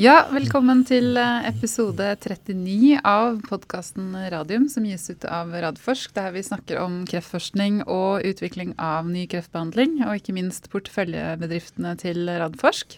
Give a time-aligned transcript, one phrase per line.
[0.00, 6.30] Ja, velkommen til eh, episode 39 av podkasten Radium, som gis ut av Radforsk, der
[6.32, 12.96] vi snakker om kreftforskning og utvikling av ny kreftbehandling, og ikke minst porteføljebedriftene til Radforsk.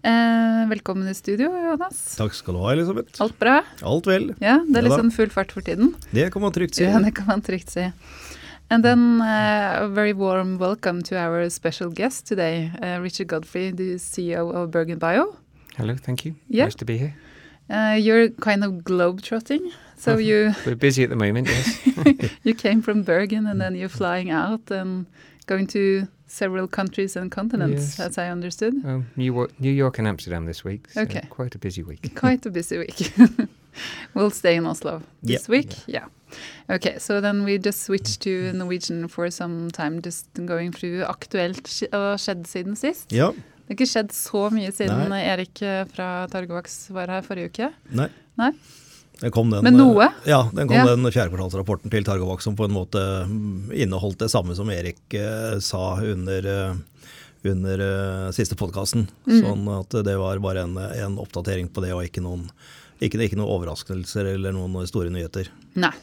[0.00, 2.00] Eh, velkommen i studio, Jonas.
[2.16, 3.20] Takk skal du ha, Elisabeth.
[3.20, 3.58] Alt bra?
[3.84, 4.30] Alt vel.
[4.40, 5.92] Ja, Det er litt sånn full fart for tiden.
[6.08, 6.88] Det kan man trygt si.
[6.88, 7.90] Ja, det kan man trygt si.
[8.72, 13.72] And then uh, a very warm welcome to our special guest today, uh, Richard Godfrey,
[13.76, 15.34] the CEO of Bergen Bio.
[15.76, 16.34] Hello, thank you.
[16.48, 16.64] Yeah.
[16.64, 17.14] Nice to be here.
[17.70, 21.78] Uh, you're kind of globe-trotting, so you We're busy at the moment, yes.
[22.44, 25.06] you came from Bergen and then you're flying out and
[25.46, 28.00] going to several countries and continents, Yes.
[28.00, 28.74] as I understood.
[28.84, 30.90] well, New, York, New York and Amsterdam this week.
[30.90, 31.22] So Okay.
[31.30, 32.14] Quite a busy week.
[32.20, 33.12] Quite a busy week.
[34.14, 35.56] we'll stay in Oslo this Yeah.
[35.56, 35.72] week.
[35.86, 36.04] Yeah.
[36.68, 41.66] Okay, so then we just switched to Norwegian for some time, just going through aktuelt
[41.68, 43.12] sk- og skjedd siden sist.
[43.12, 43.32] Ja.
[43.64, 45.22] Det har ikke skjedd så mye siden Nei.
[45.24, 47.70] Erik eh, fra Targovaks var her forrige uke.
[47.96, 48.10] Nei.
[48.36, 48.50] Nei?
[49.20, 50.08] Det kom den, Men noe?
[50.10, 50.84] eh, Ja, den kom Ja.
[50.90, 55.58] den fjerdekvartalsrapporten til Targovax som på en måte mm, inneholdt det samme som Erik eh,
[55.64, 56.48] sa under,
[57.46, 59.06] under eh, siste podkasten.
[59.24, 59.36] Mm.
[59.40, 62.48] Sånn at det var bare en, en oppdatering på det, og ikke noen,
[63.00, 65.48] ikke, ikke noen overraskelser eller noen store nyheter.
[65.78, 65.94] Nei.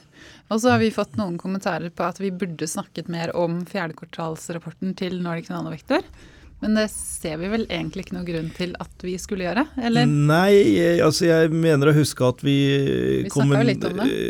[0.52, 4.96] Og så har vi fått noen kommentarer på at vi burde snakket mer om fjerdekvartalsrapporten
[5.00, 6.02] til Nordic Nanovektor.
[6.62, 10.06] Men det ser vi vel egentlig ikke noen grunn til at vi skulle gjøre, eller?
[10.06, 12.58] Nei, altså jeg mener å huske at vi,
[13.26, 13.32] Vi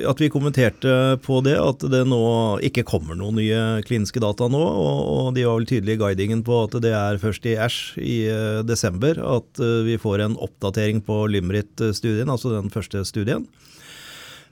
[0.07, 0.93] at vi kommenterte
[1.25, 2.21] på det, at det nå
[2.63, 4.61] ikke kommer noen nye kliniske data nå.
[4.63, 7.81] Og, og de var vel tydelige i guidingen på at det er først i Æsj
[7.99, 13.43] i eh, desember at eh, vi får en oppdatering på Lymrit-studien, altså den første studien.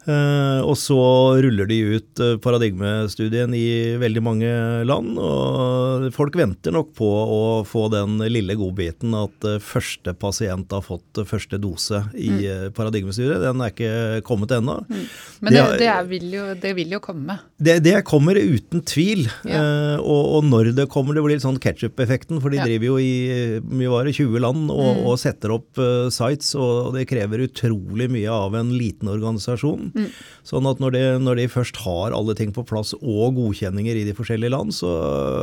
[0.07, 0.99] Eh, og så
[1.43, 4.51] ruller de ut eh, paradigmestudien i veldig mange
[4.87, 10.71] land, og folk venter nok på å få den lille godbiten at eh, første pasient
[10.75, 12.73] har fått første dose i mm.
[12.77, 13.43] paradigmestudien.
[13.43, 14.79] Den er ikke kommet ennå.
[14.87, 17.39] Men det, det det, er, vil, jo, det vil jo komme.
[17.59, 19.59] Det, det kommer uten tvil, Ja.
[19.59, 22.63] Uh, og, og når det kommer, det blir sånn ketsjup-effekten, for de Ja.
[22.63, 22.69] Mm.
[22.69, 26.93] driver jo i mye var det, 20 land og, og setter opp uh, sites, og
[26.95, 29.91] det krever utrolig mye av en liten organisasjon.
[29.91, 30.07] Mm.
[30.47, 34.05] Sånn at når de, når de først har alle ting på plass og godkjenninger i
[34.07, 34.93] de forskjellige land, så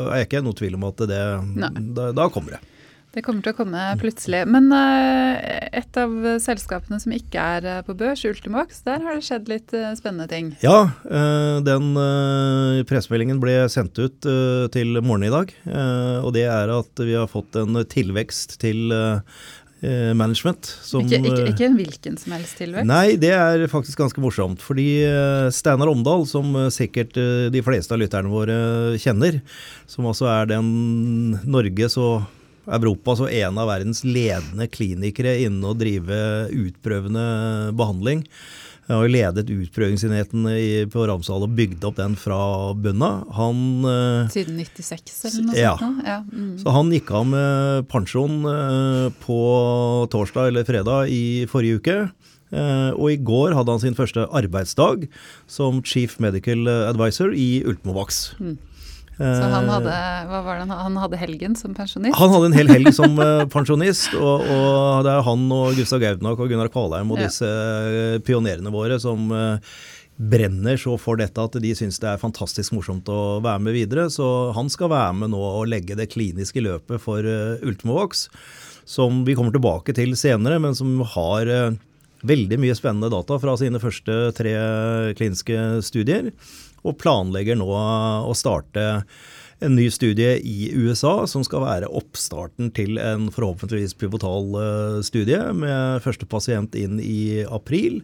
[0.08, 1.22] er jeg ikke noe tvil om at det,
[1.96, 2.62] da, da kommer det.
[3.16, 4.42] Det kommer til å komme plutselig.
[4.52, 6.12] Men eh, et av
[6.44, 10.28] selskapene som ikke er eh, på børs, Ultimovax, der har det skjedd litt eh, spennende
[10.28, 10.52] ting.
[10.60, 10.90] Ja,
[11.64, 11.96] den
[12.88, 14.26] pressemeldingen ble sendt ut
[14.74, 15.54] til morgenen i dag.
[16.26, 18.92] Og det er at vi har fått en tilvekst til
[20.16, 20.68] management.
[20.84, 22.88] Som, Ikke, ikke, ikke en hvilken som helst tilvekst.
[22.90, 24.64] Nei, det er faktisk ganske morsomt.
[24.64, 24.88] Fordi
[25.54, 28.58] Steinar Omdal, som sikkert de fleste av lytterne våre
[29.00, 29.40] kjenner,
[29.88, 32.26] som altså er den Norges og
[32.66, 36.16] Europas som en av verdens ledende klinikere innen å drive
[36.50, 37.26] utprøvende
[37.78, 38.24] behandling.
[38.86, 40.44] Jeg har jo ledet utprøvingsenheten
[40.92, 42.36] på Ramsdal og bygd opp den fra
[42.78, 43.24] bunnen av.
[43.34, 45.72] Han eh, Siden 96 eller noe Ja.
[45.80, 46.04] sånt?
[46.06, 46.20] Ja.
[46.30, 46.52] Mm.
[46.62, 49.40] så han gikk av med pensjon eh, på
[50.14, 51.96] torsdag eller fredag i forrige uke.
[52.54, 55.08] Eh, og i går hadde han sin første arbeidsdag
[55.50, 58.36] som chief medical advisor i Ultimovax.
[58.38, 58.54] Mm.
[59.16, 59.92] Så han Eh, hadde,
[60.28, 62.16] hva var det, han- hadde helgen som pensjonist?
[62.18, 66.00] han hadde en hel helg som eh, pensjonist, og, og det er han og Gustav
[66.02, 69.30] Gaudnak og Gunnar Kvalheim og disse eh, pionerene våre som
[70.16, 74.06] brenner så for dette at de syns det er fantastisk morsomt å være med videre.
[74.12, 78.28] Så han skal være med nå og legge det kliniske løpet for Ultimovox,
[78.88, 81.48] som vi kommer tilbake til senere, men som har
[82.26, 84.54] veldig mye spennende data fra sine første tre
[85.18, 86.30] kliniske studier,
[86.86, 88.86] og planlegger nå å starte
[89.64, 95.40] en ny studie i USA som skal være oppstarten til en forhåpentligvis pivotal eh, studie
[95.56, 98.02] med første pasient inn i april.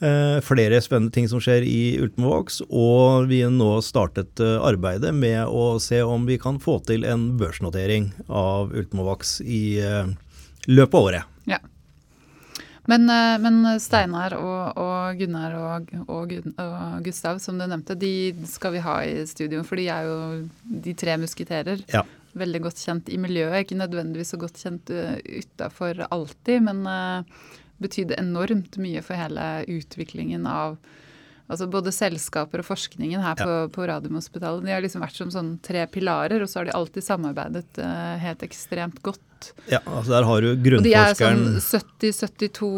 [0.00, 5.12] Eh, flere spennende ting som skjer i Ultimovax, og vi har nå startet eh, arbeidet
[5.16, 9.82] med å se om vi kan få til en børsnotering av Ultimovax i
[10.70, 11.36] løpet av året.
[11.50, 11.60] Ja.
[12.88, 18.32] Men, eh, men Steinar og, og Gunnar og, og, og Gustav, som du nevnte, de
[18.48, 19.64] skal vi ha i studio.
[19.66, 20.16] For de er jo
[20.86, 21.84] de tre musketerer.
[21.92, 22.04] Ja.
[22.40, 23.64] Veldig godt kjent i miljøet.
[23.64, 27.48] Ikke nødvendigvis så godt kjent uh, utafor alltid, men uh,
[27.82, 30.78] betydde enormt mye for hele utviklingen av
[31.50, 34.62] altså både selskaper og forskningen her på, på Radiumhospitalet.
[34.62, 38.14] De har liksom vært som sånn tre pilarer, og så har de alltid samarbeidet uh,
[38.22, 39.24] helt ekstremt godt.
[39.70, 40.78] Ja, altså Der har du grunnforskeren.
[40.80, 42.70] Og de er sånn 70-72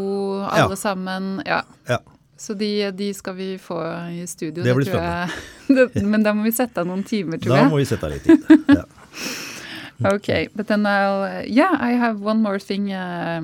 [0.51, 0.77] alle Ja.
[0.77, 1.43] sammen.
[1.47, 1.63] Ja.
[1.89, 1.99] Ja.
[2.39, 3.79] Så de, de skal vi få
[4.11, 4.65] i studio.
[4.65, 5.31] Det blir tror jeg.
[5.95, 7.71] Det, men da må vi sette av noen timer, tror Da jeg.
[7.71, 8.43] må vi sette av litt tid.
[8.79, 8.85] Ja.
[10.15, 13.43] Okay, but then I'll, yeah, I have one more thing uh,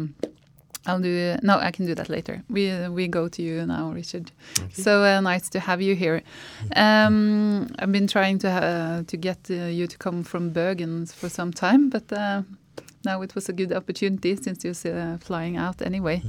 [0.87, 1.37] I'll do.
[1.43, 2.43] No, I can do that later.
[2.49, 4.33] We we go to you now, Richard.
[4.73, 6.23] So uh, nice to have you here.
[6.75, 11.29] Um, I've been trying to uh, to get uh, you to come from Bergen for
[11.29, 12.43] some time, but uh,
[13.09, 16.23] now it was a good opportunity since you're uh, flying out anyway.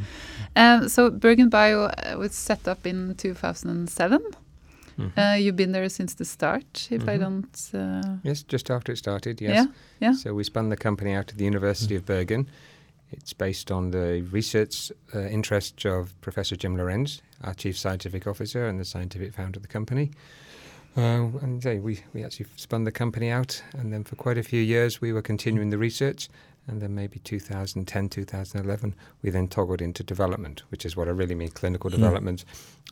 [0.56, 1.78] Um, so BerGenBio
[2.14, 4.20] uh, was set up in 2007.
[4.98, 5.12] Mhm.
[5.18, 7.20] Uh, you've been there since the start, if I Mhm.
[7.22, 7.56] don't.
[7.74, 9.56] Uh, yes, just after it started, yes.
[9.56, 9.66] Yeah,
[10.00, 10.14] yeah.
[10.14, 12.48] So we spun the company out of the University of Bergen.
[13.12, 18.68] It's based on the research uh, interests of Professor Jim Lorens, our chief scientific officer
[18.68, 20.12] and the scientific founder of the company.
[20.98, 24.62] Uh, and we, we actually spun the company out, and then for quite a few
[24.62, 26.30] years we were continuing the research.
[26.68, 31.34] And then maybe 2010, 2011, we then toggled into development, which is what I really
[31.36, 31.96] mean clinical Mm.
[31.96, 32.46] development,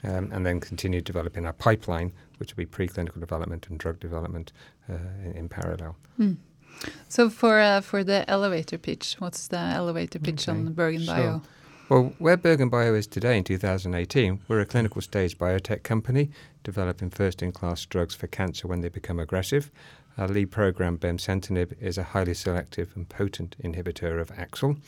[0.04, 4.52] um, and then continued developing our pipeline, which will be preclinical development and drug development
[4.90, 4.94] uh,
[5.24, 5.96] in, in parallel.
[6.18, 6.34] Hmm.
[7.10, 11.16] So for uh, for the elevator pitch, what's the elevator pitch Okay, on Bergen sure.
[11.16, 11.42] Bio?
[11.90, 16.30] Well, where BerGenBio is today in 2018, we're a clinical stage biotech company
[16.64, 19.72] developing first in class drugs for cancer when they become aggressive.
[20.18, 24.82] Our lead program, bemcentinib, is a highly selective and potent inhibitor of AXL.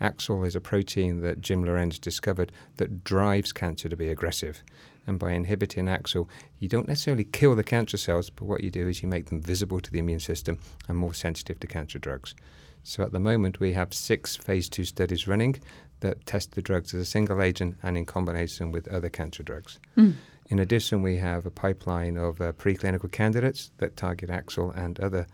[0.00, 4.62] AXL is a protein that Jim Lorens discovered that drives cancer to be aggressive.
[5.04, 6.28] And by inhibiting AXL,
[6.60, 9.40] you don't necessarily kill the cancer cells, but what you do is you make them
[9.40, 12.36] visible to the immune system and more sensitive to cancer drugs.
[12.84, 15.56] So at the moment, we have six phase two studies running
[16.00, 19.80] that test the drugs as a single agent and in combination with other cancer drugs.
[19.96, 20.14] Mm.
[20.48, 25.26] In addition, we have a pipeline of uh, preclinical candidates that target AXL and other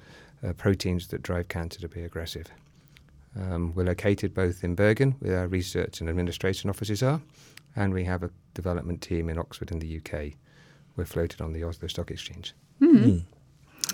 [0.46, 2.46] uh, proteins that drive cancer to be aggressive.
[3.38, 7.20] Um, we're located both in Bergen, where our research and administration offices are,
[7.76, 10.32] and we have a development team in Oxford in the UK.
[10.96, 12.54] We're floated on the Oslo Stock Exchange.
[12.80, 13.04] Mhm.
[13.04, 13.22] Mm.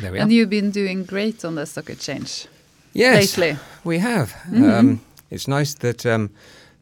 [0.00, 0.35] There we And are.
[0.35, 2.47] you've been doing great on the stock exchange
[2.93, 3.59] Yes, lately.
[3.85, 4.32] we have.
[4.49, 4.73] Mhm.
[4.73, 5.00] Um,
[5.31, 6.31] it's nice that um,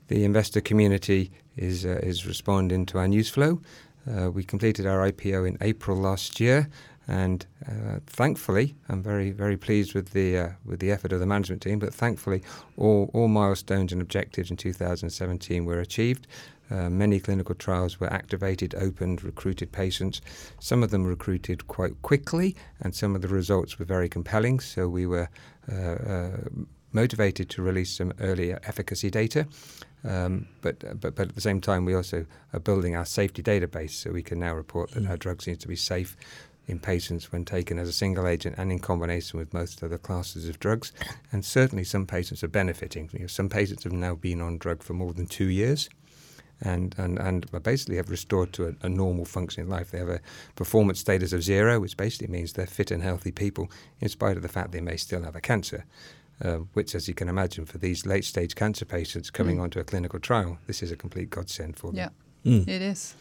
[0.08, 3.60] the investor community is uh, is responding to our news flow.
[4.08, 6.68] Uh, we completed our IPO in April last year,
[7.08, 11.26] and uh, thankfully, I'm very very pleased with the uh, with the effort of the
[11.26, 11.78] management team.
[11.78, 12.42] But thankfully,
[12.76, 16.26] all all milestones and objectives in 2017 were achieved.
[16.70, 20.20] Uh, many clinical trials were activated, opened, recruited patients.
[20.58, 24.58] Some of them recruited quite quickly, and some of the results were very compelling.
[24.58, 25.28] So we were
[25.70, 26.30] uh, uh,
[26.92, 29.46] motivated to release some earlier efficacy data.
[30.06, 33.90] Um, but, but, but at the same time, we also are building our safety database
[33.90, 36.16] so we can now report that our drug seems to be safe
[36.68, 40.48] in patients when taken as a single agent and in combination with most other classes
[40.48, 40.92] of drugs.
[41.32, 43.08] And certainly some patients are benefiting.
[43.12, 45.88] You know, some patients have now been on drug for more than two years
[46.60, 49.90] and, and, and basically have restored to a, a normal functioning life.
[49.90, 50.20] They have a
[50.54, 53.70] performance status of zero, which basically means they're fit and healthy people
[54.00, 55.84] in spite of the fact they may still have a cancer.
[56.44, 59.62] Uh, which, as you can imagine, for these late stage cancer patients coming Mm.
[59.62, 62.10] onto a clinical trial, this is a complete godsend for them.
[62.44, 62.68] Yeah, Mm.
[62.68, 63.14] it is.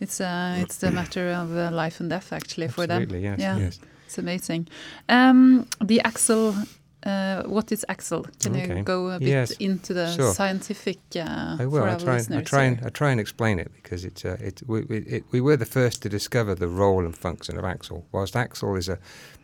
[0.00, 3.02] It's uh, it's the matter of uh, life and death actually for them.
[3.02, 3.58] Absolutely, yes, Yeah.
[3.58, 3.80] yes.
[4.06, 4.68] It's amazing.
[5.08, 6.54] Um, the AXL.
[7.02, 8.24] Uh, what is AXL?
[8.42, 8.76] Can Okay.
[8.78, 10.34] you go a bit Yes, into the sure.
[10.34, 11.82] scientific uh, I will.
[11.82, 12.48] for I our try, and, I listeners?
[12.48, 12.80] try and?
[12.84, 15.66] I try and explain it because it's uh, it, we, we, it, we were the
[15.66, 18.04] first to discover the role and function of AXL.
[18.12, 18.98] Whilst AXL is a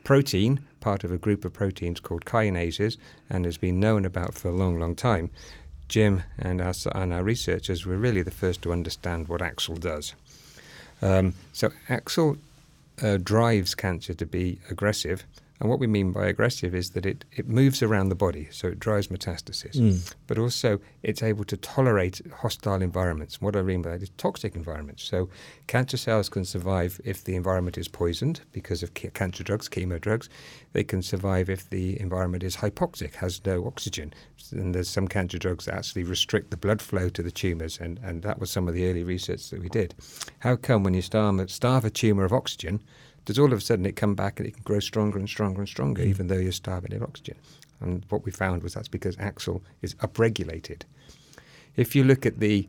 [0.04, 2.98] protein, part of a group of proteins called kinases,
[3.30, 5.30] and has been known about for a long, long time,
[5.88, 10.14] Jim and our, and our researchers were really the first to understand what AXL does.
[11.00, 12.38] Um, so AXL
[13.02, 15.24] uh, drives cancer to be aggressive.
[15.62, 18.66] And what we mean by aggressive is that it, it moves around the body, so
[18.66, 20.12] it drives metastasis Mm.
[20.26, 23.40] but also it's able to tolerate hostile environments.
[23.40, 25.04] What I mean by that is toxic environments.
[25.04, 25.28] So
[25.68, 30.00] cancer cells can survive if the environment is poisoned because of ca- cancer drugs, chemo
[30.00, 30.28] drugs.
[30.72, 34.12] They can survive if the environment is hypoxic, has no oxygen.
[34.50, 38.00] And there's some cancer drugs that actually restrict the blood flow to the tumours, and,
[38.02, 39.94] and that was some of the early research that we did.
[40.40, 42.82] How come when you starve, starve a tumour of oxygen,
[43.24, 45.60] does all of a sudden it come back and it can grow stronger and stronger
[45.60, 46.06] and stronger, Mm.
[46.06, 47.36] even though you're starving it of oxygen?
[47.80, 50.82] And what we found was that's because AXL is upregulated.
[51.76, 52.68] If you look at the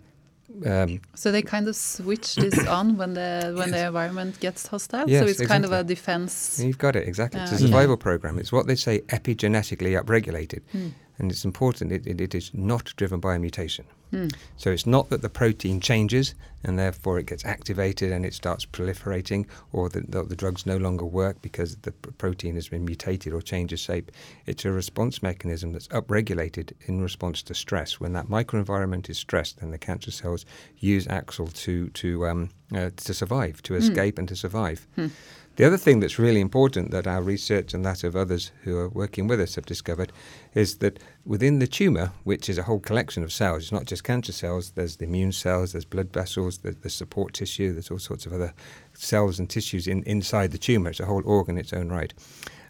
[0.67, 5.07] um, So they kind of switch this on when the when the environment gets hostile.
[5.07, 6.59] so Yes, it's kind of a defense.
[6.63, 7.41] You've got it exactly.
[7.41, 7.65] It's a Ah, okay.
[7.65, 8.37] survival program.
[8.37, 10.89] It's what they say epigenetically upregulated, Hmm.
[11.17, 11.91] And it's important.
[11.91, 13.85] It, it, it is not driven by a mutation.
[14.11, 14.27] Hmm.
[14.57, 18.65] So it's not that the protein changes and therefore it gets activated and it starts
[18.65, 22.85] proliferating, or that the, the drugs no longer work because the pr- protein has been
[22.85, 24.11] mutated or changes shape.
[24.45, 27.99] It's a response mechanism that's upregulated in response to stress.
[27.99, 30.45] When that microenvironment is stressed, then the cancer cells
[30.77, 34.87] use AXL to to um, uh, to survive, to escape, and to survive.
[34.95, 35.07] Hmm.
[35.55, 38.89] The other thing that's really important that our research and that of others who are
[38.89, 40.11] working with us have discovered
[40.55, 44.03] is that within the tumour, which is a whole collection of cells, it's not just
[44.03, 47.99] cancer cells, there's the immune cells, there's blood vessels, there's the support tissue, there's all
[47.99, 48.51] sorts of other
[48.93, 50.89] cells and tissues in, inside the tumour.
[50.89, 52.11] It's a whole organ in its own right.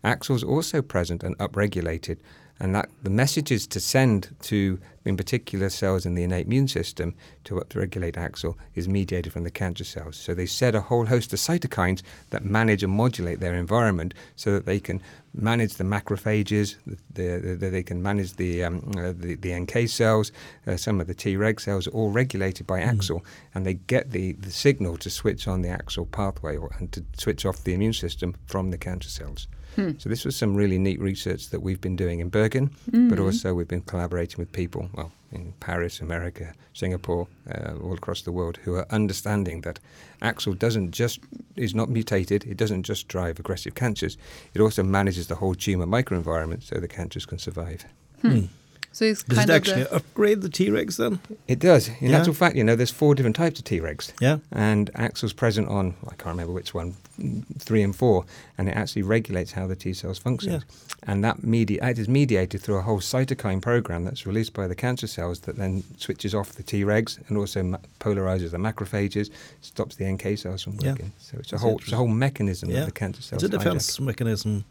[0.04, 2.18] AXL's also present and upregulated
[2.60, 7.16] and that the messages to send to, in particular, cells in the innate immune system
[7.44, 10.16] to upregulate AXL is mediated from the cancer cells.
[10.16, 14.52] So they set a whole host of cytokines that manage and modulate their environment so
[14.54, 15.02] that they can
[15.34, 19.90] manage the macrophages, the, the, the, they can manage the, um, uh, the, the, NK
[19.90, 20.32] cells,
[20.68, 22.96] uh, some of the Treg cells, all regulated by mm.
[22.96, 23.22] AXL,
[23.56, 27.04] and they get the, the signal to switch on the AXL pathway or, and to
[27.18, 29.48] switch off the immune system from the cancer cells.
[29.76, 29.92] Hmm.
[29.98, 33.10] So this was some really neat research that we've been doing in Bergen, mm-hmm.
[33.10, 38.22] but also we've been collaborating with people, well, in Paris, America, Singapore, uh, all across
[38.22, 39.80] the world, who are understanding that
[40.22, 41.20] AXL doesn't just
[41.56, 42.46] is not mutated.
[42.46, 44.18] It doesn't just drive aggressive cancers.
[44.54, 47.86] It also manages the whole tumor microenvironment so the cancers can survive.
[48.22, 48.30] Hmm.
[48.30, 48.46] Hmm.
[48.94, 51.20] So it's Does it actually upgrade the Tregs then?
[51.48, 51.90] It does.
[52.00, 52.20] In yeah.
[52.20, 54.14] actual fact, you know, there's four different types of Tregs.
[54.22, 54.38] Yeah.
[54.52, 56.94] And AXL's present on, I can't remember which one,
[57.58, 60.54] three and four, and it actually regulates how the T cells function.
[60.54, 60.60] Yeah.
[61.08, 64.76] And that medi- it is mediated through a whole cytokine program that's released by the
[64.76, 69.32] cancer cells that then switches off the Tregs and also ma- polarizes the macrophages,
[69.62, 71.08] stops the NK cells from working.
[71.08, 71.12] Yeah.
[71.18, 72.82] So it's a whole, it's a whole mechanism yeah.
[72.82, 73.42] that the cancer cells.
[73.42, 74.06] It's a defense hijack.
[74.06, 74.66] mechanism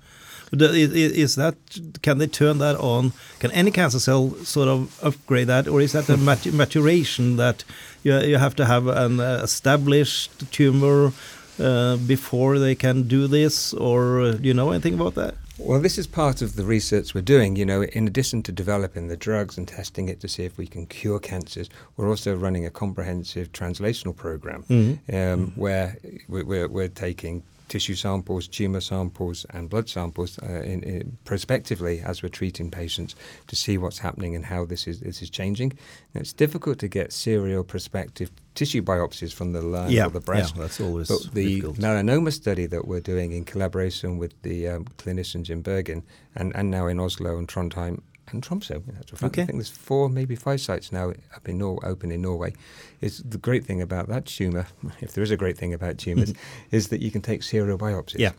[0.53, 1.57] is that
[2.03, 3.13] can they turn that on?
[3.39, 7.65] Can any cancer cell sort of upgrade that, or is that a maturation that
[8.03, 11.13] you you have to have an established tumor
[11.59, 15.35] uh, before they can do this, or uh, do you know anything about that?
[15.59, 17.57] Well, this is part of the research we're doing.
[17.57, 20.67] You know, in addition to developing the drugs and testing it to see if we
[20.67, 25.33] can cure cancers, we're also running a comprehensive translational program mm -hmm.
[25.33, 25.61] um, mm -hmm.
[25.61, 27.43] where we're, we're taking
[27.73, 33.15] tissue samples, tumour samples, and blood samples uh, in, in prospectively as we're treating patients
[33.47, 35.71] to see what's happening and how this is this is changing.
[36.13, 40.21] And it's difficult to get serial prospective tissue biopsies from the lung yeah, or the
[40.21, 40.55] breast.
[40.55, 41.79] Yeah, that's always but the difficult.
[41.79, 46.03] melanoma study that we're doing in collaboration with the um, clinicians in Bergen
[46.35, 48.03] and, and now in Oslo and Trondheim
[48.33, 48.83] and Tromsø.
[49.23, 49.43] Okay.
[49.43, 52.55] I think there's four, maybe five sites now up in Nor- open in Norway.
[53.01, 54.67] Is the great thing about that tumour,
[55.01, 56.33] if there is a great thing about tumours,
[56.71, 58.19] is that you can take serial biopsies.
[58.19, 58.33] Yeah.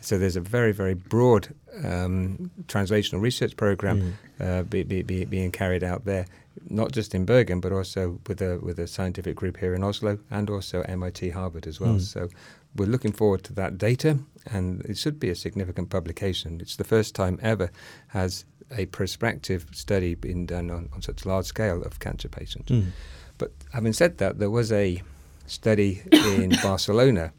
[0.00, 4.44] So there's a very, very broad um, translational research program mm.
[4.44, 6.26] uh, be, be, be, being carried out there,
[6.68, 10.18] not just in Bergen, but also with a with a scientific group here in Oslo
[10.30, 11.94] and also MIT Harvard as well.
[11.94, 12.00] Mm.
[12.00, 12.28] So
[12.76, 16.60] we're looking forward to that data, and it should be a significant publication.
[16.60, 17.70] It's the first time ever
[18.08, 18.44] has
[18.76, 22.70] a prospective study been done on, on such large scale of cancer patients.
[22.70, 22.86] Mm.
[23.38, 25.02] But having said that, there was a
[25.46, 27.32] study in Barcelona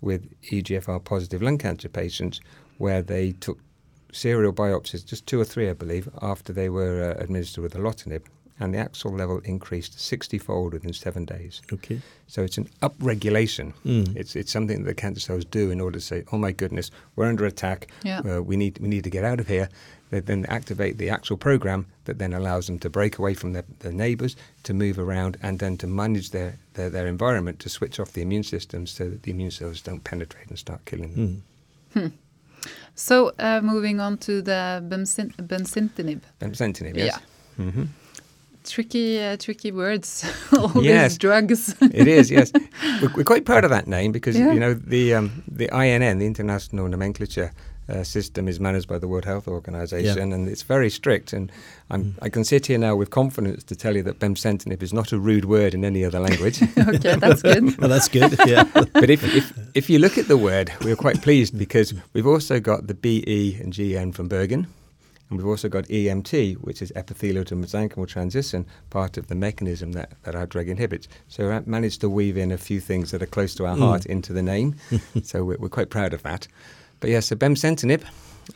[0.00, 2.40] with EGFR positive lung cancer patients
[2.78, 3.58] where they took
[4.12, 8.22] serial biopsies, just two or three, I believe, after they were uh, administered with erlotinib,
[8.60, 11.62] and the AXL level increased 60 fold within seven days.
[11.72, 12.00] Okay.
[12.26, 13.72] So it's an upregulation.
[13.86, 14.16] Mm.
[14.16, 16.90] It's, it's something that the cancer cells do in order to say, oh my goodness,
[17.16, 18.20] we're under attack, yeah.
[18.20, 19.68] uh, we, need, we need to get out of here.
[20.10, 23.64] They then activate the AXL program that then allows them to break away from their,
[23.80, 28.00] their neighbors, to move around, and then to manage their, their, their, environment to switch
[28.00, 31.42] off the immune system so that the immune cells don't penetrate and start killing them.
[31.94, 32.00] Mm.
[32.00, 32.16] Hmm.
[32.94, 36.20] So, uh, moving on to the benzintinib.
[36.40, 37.06] Benzintinib, yes.
[37.06, 37.66] Yeah.
[37.66, 37.86] Mm -hmm.
[38.68, 40.24] Tricky, uh, tricky words.
[40.52, 41.12] All yes.
[41.12, 41.76] these drugs.
[41.80, 42.30] it is.
[42.30, 42.52] Yes,
[43.02, 44.52] we're, we're, quite proud of that name because yeah.
[44.52, 47.52] you know the um, the INN, the International Nomenclature
[47.88, 50.34] uh, system is managed by the World Health Organization, yeah.
[50.34, 51.32] and it's very strict.
[51.32, 51.50] And
[51.90, 52.12] mm.
[52.20, 55.18] i can sit here now with confidence to tell you that bemcentinib is not a
[55.18, 56.62] rude word in any other language.
[56.78, 57.78] okay, that's good.
[57.78, 58.38] well, that's good.
[58.46, 58.64] Yeah.
[58.74, 62.60] but if, if if you look at the word, we're quite pleased because we've also
[62.60, 64.66] got the BE and GN from Bergen.
[65.28, 69.92] And we've also got EMT, which is epithelial to mesenchymal transition, part of the mechanism
[69.92, 71.08] that, that our drug inhibits.
[71.28, 73.80] So I managed to weave in a few things that are close to our mm.
[73.80, 74.76] heart into the name.
[75.22, 76.48] so we're, we're, quite proud of that.
[77.00, 78.02] But yes, so bemcentinib,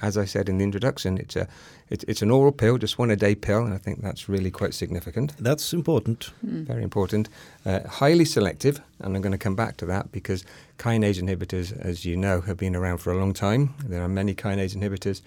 [0.01, 1.47] as I said in the introduction, it's a
[1.91, 4.51] it, it's an oral pill, just one a day pill, and I think that's really
[4.51, 5.37] quite significant.
[5.39, 6.31] That's important.
[6.45, 6.65] Mm.
[6.65, 7.29] Very important.
[7.67, 10.43] Uh, highly selective, and I'm going to come back to that because
[10.79, 13.75] kinase inhibitors, as you know, have been around for a long time.
[13.85, 15.21] There are many kinase inhibitors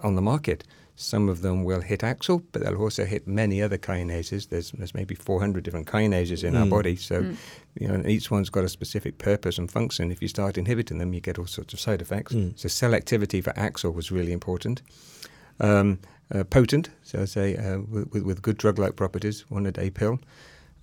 [0.00, 0.64] on the market.
[0.94, 4.48] Some of them will hit AXL, but they'll also hit many other kinases.
[4.48, 6.60] There's, there's maybe 400 different kinases in mm.
[6.60, 7.36] our body, so mm.
[7.78, 10.12] you know each one's got a specific purpose and function.
[10.12, 12.34] If you start inhibiting them, you get all sorts of side effects.
[12.34, 12.58] Mm.
[12.58, 14.82] So selectivity for AXL was really important.
[15.60, 15.98] Um,
[16.32, 20.18] uh, potent, so I say uh, with, with good drug-like properties, one a day pill.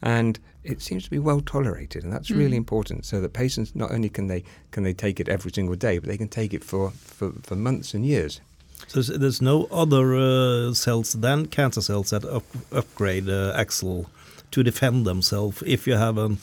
[0.01, 3.05] and it seems to be well tolerated, and that's really important.
[3.05, 6.09] So that patients not only can they can they take it every single day, but
[6.09, 8.41] they can take it for for, for months and years.
[8.89, 14.05] So there's- no other uh, cells than cancer cells that up, upgrade uh, AXL
[14.51, 16.38] to defend themselves if you have an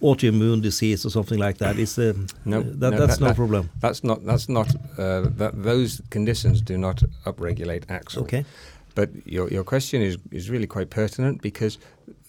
[0.00, 1.78] autoimmune disease or something like that.
[1.78, 3.70] Is the No, that, no, that's that- no that- problem.
[3.80, 4.68] That's not that's not
[4.98, 8.22] uh, that those conditions do not upregulate AXL.
[8.22, 8.44] Okay.
[8.94, 11.78] But your your question is is really quite pertinent because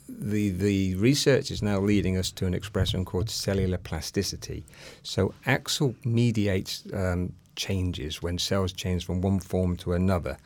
[0.08, 4.64] the the research is now leading us to an expression called cellular plasticity.
[5.04, 10.38] So AXL mediates um, changes when cells change from one form to another,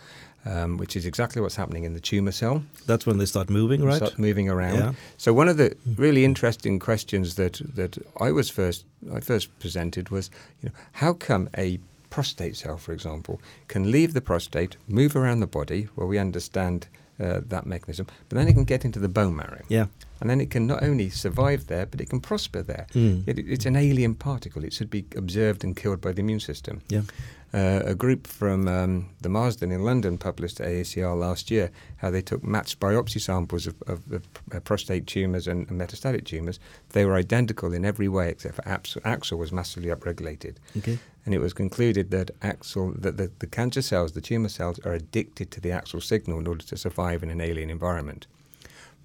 [0.45, 2.63] um, which is exactly what's happening in the tumor cell.
[2.85, 3.97] That's when they start moving, right?
[3.97, 4.75] Start moving around.
[4.75, 4.93] Yeah.
[5.17, 10.09] So one of the really interesting questions that that I was first I first presented
[10.09, 10.29] was,
[10.61, 15.39] you know, how come a prostate cell, for example, can leave the prostate, move around
[15.41, 16.87] the body, where we understand
[17.19, 19.63] uh, that mechanism, but then it can get into the bone marrow.
[19.67, 19.87] Yeah.
[20.19, 22.87] And then it can not only survive there, but it can prosper there.
[22.93, 23.27] Mm.
[23.27, 24.63] It, it's an alien particle.
[24.63, 26.81] It should be observed and killed by the immune system.
[26.89, 27.01] Yeah.
[27.53, 32.09] Uh, a group from um, the Marsden in London published at AACR last year how
[32.09, 36.59] they took matched biopsy samples of, of, of uh, prostate tumours and, and metastatic tumours.
[36.89, 40.55] They were identical in every way except for AXL, AXL was massively upregulated.
[40.77, 40.99] Okay.
[41.25, 44.93] And it was concluded that AXL, that the, the cancer cells, the tumour cells, are
[44.93, 48.27] addicted to the AXL signal in order to survive in an alien environment.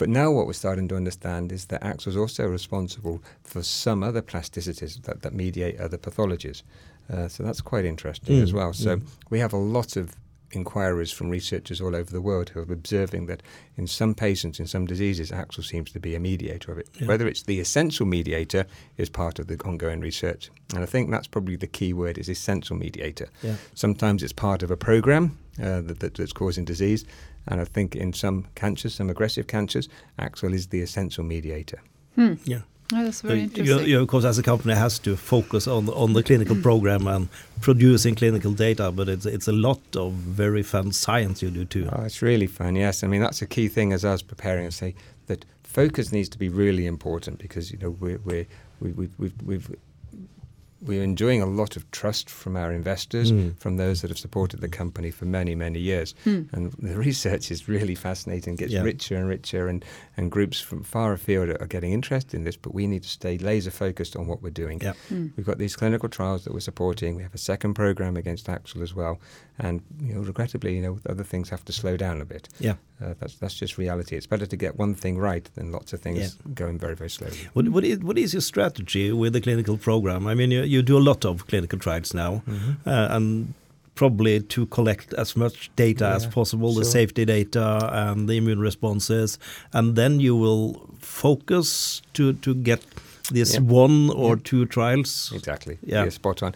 [0.02, 4.02] But now what we're starting to understand is that AXL is also responsible for some
[4.02, 6.64] other plasticities that, that mediate other pathologies.
[7.08, 8.72] Uh, so that's quite interesting Mm, as well.
[8.72, 9.06] So mm.
[9.30, 10.16] we have a lot of
[10.50, 13.44] inquiries from researchers all over the world who are observing that
[13.76, 16.88] in some patients, in some diseases, AXL seems to be a mediator of it.
[16.98, 17.06] Yeah.
[17.06, 18.66] Whether it's the essential mediator
[18.96, 20.50] is part of the ongoing research.
[20.74, 23.28] And I think that's probably the key word is essential mediator.
[23.40, 23.54] Yeah.
[23.74, 27.04] Sometimes it's part of a program uh, that, that, that's causing disease.
[27.46, 31.80] And I think in some cancers, some aggressive cancers, AXL is the essential mediator.
[32.14, 32.34] Hmm.
[32.44, 32.60] Yeah.
[32.94, 33.88] Oh, that's very you, interesting.
[33.88, 36.62] you, of course, as a company, has to focus on on the clinical hmm.
[36.62, 37.28] program and
[37.60, 41.88] producing clinical data, but it's it's a lot of very fun science you do too.
[41.90, 43.02] Oh, it's really fun, yes.
[43.02, 44.94] I mean, that's a key thing as I was preparing to say
[45.26, 48.46] that focus needs to be really important because, you know, we're, we're,
[48.80, 49.76] we, we, we've, we've,
[50.84, 53.56] we're enjoying a lot of trust from our investors, Mm.
[53.58, 56.14] from those that have supported the company for many, many years.
[56.24, 56.42] Hmm.
[56.52, 58.82] And the research is really fascinating, gets Yeah.
[58.82, 59.84] richer and richer, and,
[60.16, 63.08] and groups from far afield are, are getting interested in this, but we need to
[63.08, 64.80] stay laser focused on what we're doing.
[64.82, 64.94] Yeah.
[65.08, 65.28] Hmm.
[65.36, 67.14] We've got these clinical trials that we're supporting.
[67.16, 69.20] We have a second program against AXL as well.
[69.58, 72.48] And, you know, regrettably, you know, other things have to slow down a bit.
[72.58, 72.74] Yeah.
[73.00, 74.16] Uh, that's that's just reality.
[74.16, 76.52] It's better to get one thing right than lots of things Yeah.
[76.54, 77.36] going very very slowly.
[77.52, 80.26] What, what, is, what is your strategy with the clinical program?
[80.28, 82.42] I mean, you, you do a lot of clinical trials now,
[82.86, 83.54] uh, and
[83.94, 88.60] probably to collect as much data as Yeah, possible, the safety data and the immune
[88.60, 89.38] responses,
[89.72, 92.80] and then you will focus to, to get
[93.32, 95.32] this one or two trials.
[95.34, 95.76] Exactly.
[95.82, 96.02] Yeah.
[96.02, 96.54] You're spot on.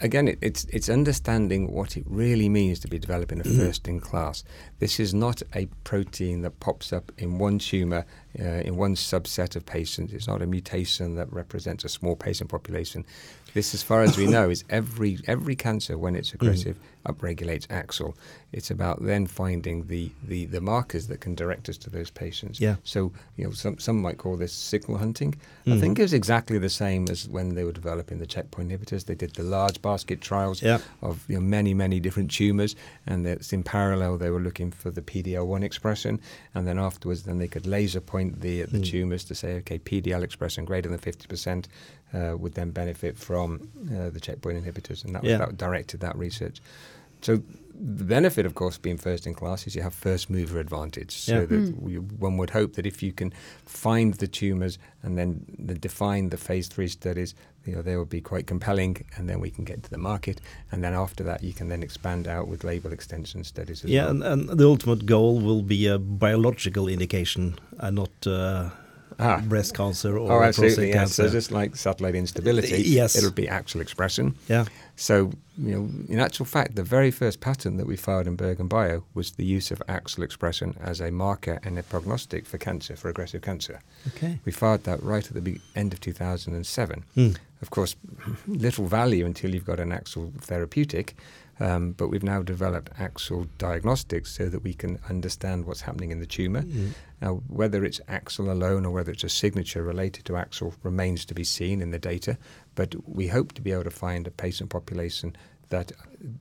[0.00, 3.66] Again, it, it's it's understanding what it really means to be developing a Mm-hmm.
[3.66, 4.44] first in class.
[4.78, 8.04] This is not a protein that pops up in one tumor
[8.38, 10.12] uh, in one subset of patients.
[10.12, 13.04] It's not a mutation that represents a small patient population.
[13.54, 16.44] This, as far as we know, is every every cancer when it's Mm-hmm.
[16.46, 18.14] aggressive upregulates AXL.
[18.52, 22.60] It's about then finding the, the, the markers that can direct us to those patients.
[22.60, 22.76] Yeah.
[22.84, 25.34] So you know, some some might call this signal hunting.
[25.66, 25.80] I Mhm.
[25.80, 29.04] think it was exactly the same as when they were developing the checkpoint inhibitors.
[29.06, 30.78] They did the large basket trials Yeah.
[31.00, 34.90] of you know, many many different tumors, and that's in parallel they were looking for
[34.90, 36.20] the PDL1 expression,
[36.54, 38.84] and then afterwards then they could laser point the the Mm.
[38.90, 41.68] tumors to say okay PDL expression greater than fifty percent
[42.14, 45.38] uh, would then benefit from uh, the checkpoint inhibitors, and that, was, Yeah.
[45.38, 46.60] that directed that research.
[47.20, 47.42] So
[47.80, 51.12] the benefit, of course, being first in class is you have first mover advantage.
[51.12, 51.46] So Yeah.
[51.46, 51.80] that Mm.
[51.82, 53.32] we, one would hope that if you can
[53.66, 57.34] find the tumours and then the, define the phase three studies,
[57.66, 60.40] you know, they will be quite compelling, and then we can get to the market,
[60.72, 64.02] and then after that you can then expand out with label extension studies as Yeah,
[64.04, 64.10] well.
[64.10, 68.70] and, and the ultimate goal will be a biological indication and not uh,
[69.20, 69.40] Ah.
[69.48, 71.12] breast cancer or Oh, prostate yes.
[71.14, 71.28] So cancer.
[71.30, 73.16] just like satellite instability, Yes.
[73.16, 74.34] it'll be AXL expression.
[74.48, 74.64] yeah,
[74.96, 79.02] So, you know, in actual fact, the very first patent that we filed in BerGenBio
[79.14, 83.08] was the use of AXL expression as a marker and a prognostic for cancer, for
[83.08, 83.80] aggressive cancer.
[84.08, 84.38] okay.
[84.44, 87.04] We filed that right at the be- end of 2007.
[87.14, 87.30] Hmm.
[87.60, 87.96] Of course,
[88.46, 91.16] little value until you've got an AXL therapeutic,
[91.60, 96.20] um, but we've now developed AXL diagnostics so that we can understand what's happening in
[96.20, 96.62] the tumor.
[96.62, 96.90] Mm.
[97.20, 101.34] Now, whether it's AXL alone or whether it's a signature related to AXL remains to
[101.34, 102.38] be seen in the data,
[102.74, 105.36] but we hope to be able to find a patient population
[105.70, 105.92] that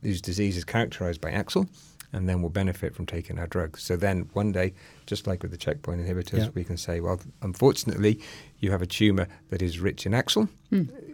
[0.01, 1.67] whose disease is characterized by AXL
[2.17, 3.77] and then will benefit from taking our drug.
[3.77, 4.73] So then one day,
[5.06, 6.49] just like with the checkpoint inhibitors, Yeah.
[6.53, 8.19] we can say, well, unfortunately,
[8.60, 10.49] you have a tumor that is rich in AXL.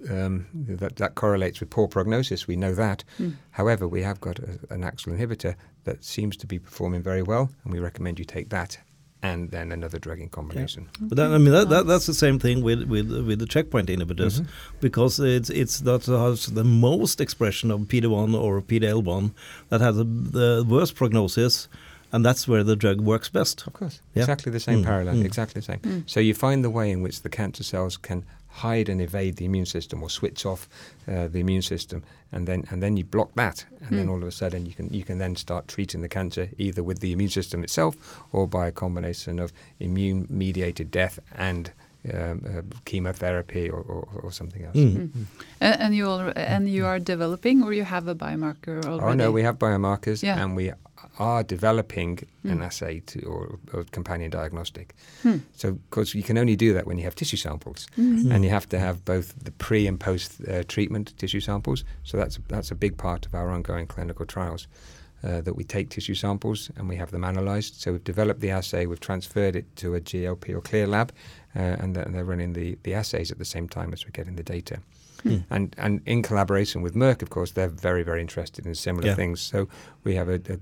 [0.09, 2.47] Um, that, that correlates with poor prognosis.
[2.47, 3.03] We know that.
[3.51, 7.49] However, we have got a, an AXL inhibitor that seems to be performing very well,
[7.63, 8.77] and we recommend you take that
[9.23, 10.89] and then another drug in combination.
[10.99, 13.87] But that, I mean that, that that's the same thing with with with the checkpoint
[13.89, 14.45] inhibitors,
[14.81, 19.31] because it's it's that has the most expression of PD1 or PDL1
[19.69, 21.67] that has the, the worst prognosis,
[22.11, 23.65] and that's where the drug works best.
[23.65, 24.01] Of course.
[24.13, 24.23] Yeah.
[24.23, 25.15] Exactly the same Mm, parallel.
[25.15, 25.25] mm.
[25.25, 26.03] Exactly the same.
[26.05, 28.25] So you find the way in which the cancer cells can
[28.61, 30.67] hide and evade the immune system or switch off
[31.07, 34.27] uh, the immune system and then and then you block that and then all of
[34.27, 37.29] a sudden you can you can then start treating the cancer either with the immune
[37.31, 37.95] system itself
[38.31, 41.71] or by a combination of immune mediated death and
[42.13, 44.75] um, uh, chemotherapy or, or, or something else.
[44.75, 45.09] Mm.
[45.61, 49.05] And, and you al- and you are developing, or you have a biomarker already?
[49.05, 50.43] Oh no, we have biomarkers, Yeah.
[50.43, 50.71] and we
[51.19, 54.95] are developing an assay to, or, or companion diagnostic.
[55.21, 55.37] Hmm.
[55.55, 58.31] So, of course, you can only do that when you have tissue samples, Mm-hmm.
[58.31, 61.83] and you have to have both the pre and post uh, treatment tissue samples.
[62.03, 64.67] So that's that's a big part of our ongoing clinical trials.
[65.25, 67.81] Uh, that we take tissue samples and we have them analysed.
[67.81, 71.13] So we've developed the assay, we've transferred it to a GLP or CLIA lab,
[71.55, 74.35] uh, and they're, they're running the, the assays at the same time as we're getting
[74.35, 74.79] the data.
[75.23, 75.37] Hmm.
[75.49, 79.15] And and in collaboration with Merck, of course, they're very very interested in similar Yeah.
[79.15, 79.39] things.
[79.41, 79.67] So
[80.03, 80.57] we have a, a,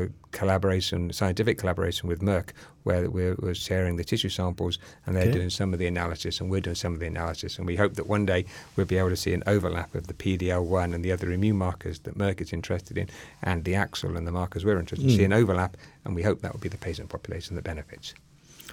[0.00, 2.50] a, a collaboration, scientific collaboration with Merck,
[2.82, 5.32] where we're, we're sharing the tissue samples, and they're Okay.
[5.38, 7.56] doing some of the analysis, and we're doing some of the analysis.
[7.58, 8.44] And we hope that one day
[8.76, 12.00] we'll be able to see an overlap of the PDL1 and the other immune markers
[12.00, 13.08] that Merck is interested in,
[13.42, 15.10] and the AXL and the markers we're interested in.
[15.12, 15.16] Hmm.
[15.16, 18.14] See an overlap, and we hope that will be the patient population that benefits.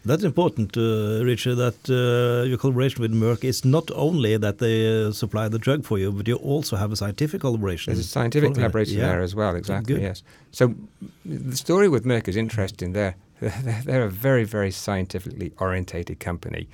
[0.05, 5.05] That's important, uh, Richard, that uh, your collaboration with Merck is not only that they
[5.07, 7.93] uh, supply the drug for you, but you also have a scientific collaboration.
[7.93, 9.07] There's a scientific collaboration Yeah.
[9.09, 10.01] there as well, exactly, Good.
[10.03, 10.23] yes.
[10.51, 10.73] So
[11.25, 12.93] the story with Merck is interesting.
[12.93, 16.67] They're, they're, they're a very, very scientifically orientated company.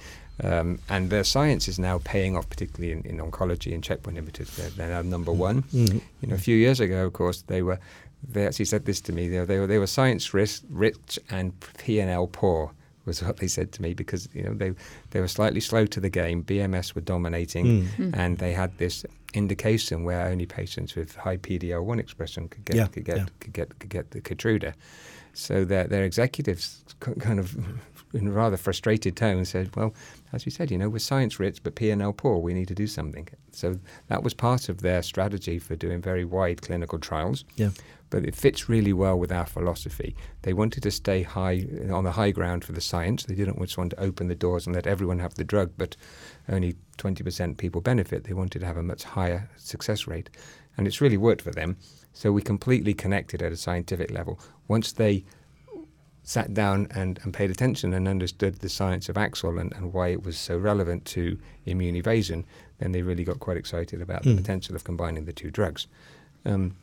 [0.43, 4.53] Um, and their science is now paying off, particularly in, in oncology and checkpoint inhibitors.
[4.55, 5.63] They're, they're now number one.
[5.73, 6.01] Mhm.
[6.21, 7.79] You know, a few years ago, of course, they were.
[8.27, 9.27] They actually said this to me.
[9.29, 12.71] They were they were, they were science rich, rich and P and L poor
[13.05, 14.73] was what they said to me because you know they
[15.11, 16.43] they were slightly slow to the game.
[16.43, 18.15] BMS were dominating, Mm.
[18.15, 22.87] and they had this indication where only patients with high PD-L1 expression could get Yeah,
[22.87, 23.25] could get yeah.
[23.39, 24.73] could get could get the Keytruda.
[25.33, 26.83] So their their executives
[27.19, 27.55] kind of
[28.13, 29.93] in a rather frustrated tone said, "Well,
[30.35, 32.37] as you said, you know, we're science rich but P&L poor.
[32.39, 36.25] We need to do something." So that was part of their strategy for doing very
[36.25, 37.45] wide clinical trials.
[37.55, 37.69] Yeah.
[38.09, 40.15] But it fits really well with our philosophy.
[40.43, 43.23] They wanted to stay high on the high ground for the science.
[43.23, 45.95] They didn't just want to open the doors and let everyone have the drug, but
[46.49, 48.25] only 20% people benefit.
[48.25, 50.29] They wanted to have a much higher success rate.
[50.77, 51.77] And it's really worked for them.
[52.13, 54.39] So we completely connected at a scientific level.
[54.67, 55.25] Once they
[56.27, 60.07] sat down and, and paid attention and understood the science of AXL and, and why
[60.09, 62.43] it was so relevant to immune evasion,
[62.79, 64.37] then they really got quite excited about the Mm.
[64.37, 65.85] potential of combining the two drugs.
[66.43, 66.75] Um,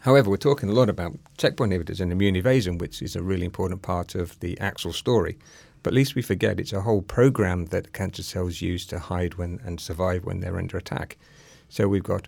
[0.00, 3.44] however, we're talking a lot about checkpoint inhibitors and immune evasion, which is a really
[3.44, 5.36] important part of the AXL story.
[5.82, 9.34] But at least we forget it's a whole program that cancer cells use to hide
[9.34, 11.16] when and survive when they're under attack.
[11.68, 12.26] So we've got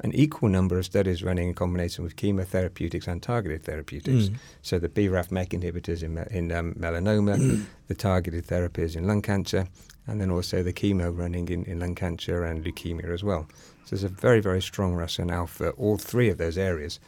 [0.00, 4.28] an equal number of studies running in combination with chemotherapeutics and targeted therapeutics.
[4.28, 4.36] Mm.
[4.62, 9.68] So the BRAF MEK inhibitors in, in um, melanoma, the targeted therapies in lung cancer,
[10.06, 13.46] and then also the chemo running in, in lung cancer and leukemia as well.
[13.84, 16.98] So there's a very, very strong rationale for all three of those areas.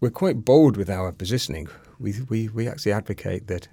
[0.00, 1.68] We're quite bold with our positioning.
[1.98, 3.68] We, we, we actually advocate that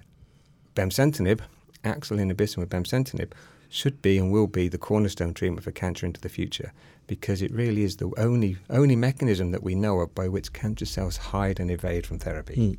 [0.74, 1.40] bemcentinib,
[1.84, 3.32] AXL inhibition with bemcentinib,
[3.68, 6.72] should be and will be the cornerstone treatment for cancer into the future
[7.10, 10.86] because it really is the only only mechanism that we know of by which cancer
[10.86, 12.54] cells hide and evade from therapy.
[12.54, 12.78] Mm.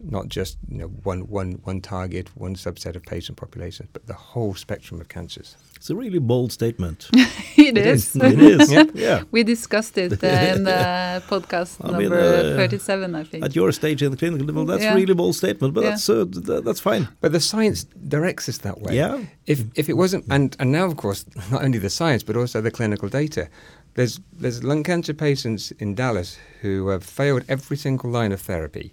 [0.00, 4.14] Not just you know one, one, one target, one subset of patient populations, but the
[4.14, 5.56] whole spectrum of cancers.
[5.76, 7.08] It's a really bold statement.
[7.56, 8.14] it is.
[8.16, 8.72] it is.
[8.94, 9.22] yeah.
[9.30, 13.44] we discussed it uh, in the podcast I mean, number uh, 37, I think.
[13.44, 14.94] At your stage in the clinical level, that's Yeah.
[14.94, 15.90] really bold statement, but Yeah.
[15.90, 17.08] that's uh, th- that's fine.
[17.20, 18.96] But the science directs us that way.
[18.96, 19.20] Yeah.
[19.46, 22.60] If if it wasn't, and and now of course not only the science but also
[22.60, 23.48] the clinical data.
[23.94, 28.92] There's there's lung cancer patients in Dallas who have failed every single line of therapy,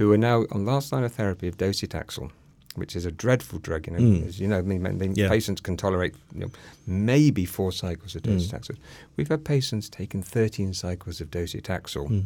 [0.00, 2.30] who are now on last line of therapy of docetaxel,
[2.74, 3.86] which is a dreadful drug.
[3.86, 4.26] You know, Mm.
[4.26, 5.28] as you know, I mean, I mean, Yeah.
[5.28, 6.50] patients can tolerate you know,
[6.86, 8.36] maybe four cycles of Mm.
[8.38, 8.76] docetaxel.
[9.18, 12.08] We've had patients taking 13 cycles of docetaxel.
[12.08, 12.22] Mm.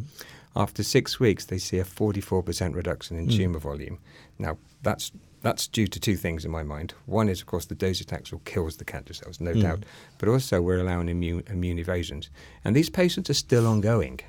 [0.55, 3.37] After six weeks, they see a 44% reduction in Mm.
[3.37, 3.99] tumour volume.
[4.39, 5.11] Now, that's
[5.43, 6.95] that's due to two things in my mind.
[7.05, 9.61] One is, of course, the docetaxel kills the cancer cells, no Mm.
[9.61, 9.85] doubt,
[10.17, 12.31] but also we're allowing immune, immune evasions.
[12.65, 14.21] And these patients are still ongoing.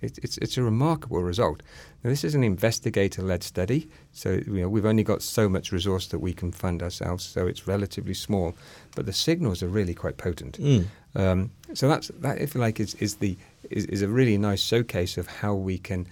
[0.00, 1.62] It, it's, it's a remarkable result.
[2.02, 6.06] Now, this is an investigator-led study, so you know, we've only got so much resource
[6.08, 8.54] that we can fund ourselves, so it's relatively small.
[8.94, 10.60] But the signals are really quite potent.
[10.60, 10.86] Mm.
[11.14, 13.36] Um, so that's that, if you like, is, is the
[13.70, 16.06] is, is a really nice showcase of how we can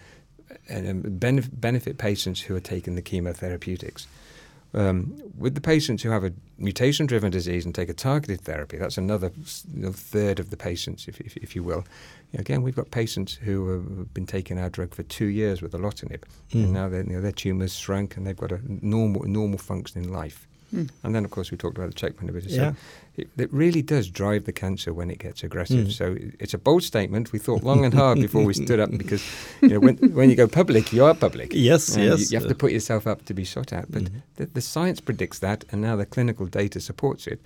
[0.51, 4.07] uh, um, benef- benefit patients who are taking the chemotherapeutics.
[4.75, 8.99] Um, with the patients who have a mutation-driven disease and take a targeted therapy, that's
[8.99, 9.31] another
[9.73, 11.85] you know, third of the patients, if, if, if you will.
[12.37, 16.23] Again, we've got patients who have been taking our drug for two years with erlotinib,
[16.51, 16.65] Mm.
[16.65, 20.47] and now you know, their tumours shrunk and they've got a normal normal functioning life.
[20.73, 20.91] Mm.
[21.03, 22.51] And then, of course, we talked about the checkpoint inhibitors.
[22.57, 22.73] Yeah.
[23.17, 25.87] It, it really does drive the cancer when it gets aggressive.
[25.89, 25.93] Mm.
[25.93, 27.33] So it's a bold statement.
[27.33, 29.23] We thought long and hard before we stood up because
[29.63, 31.53] you know when when you go public, you are public.
[31.53, 32.33] Yes, And you- yes.
[32.33, 33.91] You, have to put yourself up to be shot at.
[33.91, 34.23] But Mhm.
[34.37, 37.41] the, the science predicts that, and now the clinical data supports it.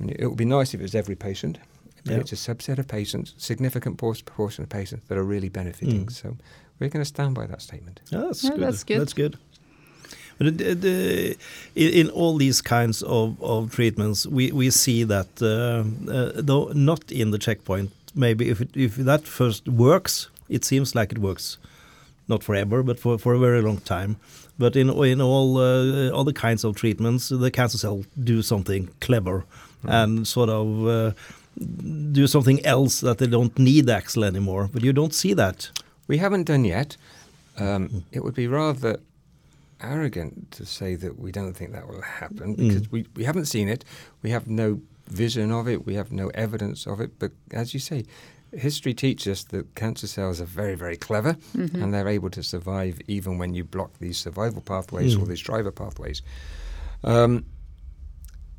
[0.00, 1.58] I mean, it would be nice if it was every patient,
[2.04, 2.20] but Yeah.
[2.20, 6.06] it's a subset of patients, significant proportion of patients that are really benefiting.
[6.06, 6.12] Mm.
[6.12, 6.36] So
[6.80, 8.00] we're going to stand by that statement.
[8.10, 8.60] Yeah, that's, Yeah, good.
[8.60, 9.00] that's good.
[9.00, 9.36] That's good.
[10.46, 11.34] It, uh,
[11.74, 16.72] in, in all these kinds of, of treatments, we, we see that uh, uh, though
[16.74, 21.18] not in the checkpoint, maybe if it, if that first works, it seems like it
[21.18, 21.58] works,
[22.28, 24.16] not forever, but for, for a very long time.
[24.58, 29.44] But in in all uh, other kinds of treatments, the cancer cell do something clever
[29.84, 31.12] and sort of uh,
[32.12, 34.68] do something else that they don't need AXL anymore.
[34.72, 35.70] But you don't see that.
[36.06, 36.96] We haven't done yet.
[37.58, 38.98] Um, it would be rather
[39.82, 43.68] arrogant to say that we don't think that will happen because we, we haven't seen
[43.68, 43.84] it.
[44.22, 45.84] We have no vision of it.
[45.86, 47.18] We have no evidence of it.
[47.18, 48.04] But as you say,
[48.52, 51.82] history teaches us that cancer cells are very, very clever Mm-hmm.
[51.82, 55.28] and they're able to survive even when you block these survival pathways or Mm.
[55.28, 56.22] these driver pathways.
[57.04, 57.44] Um,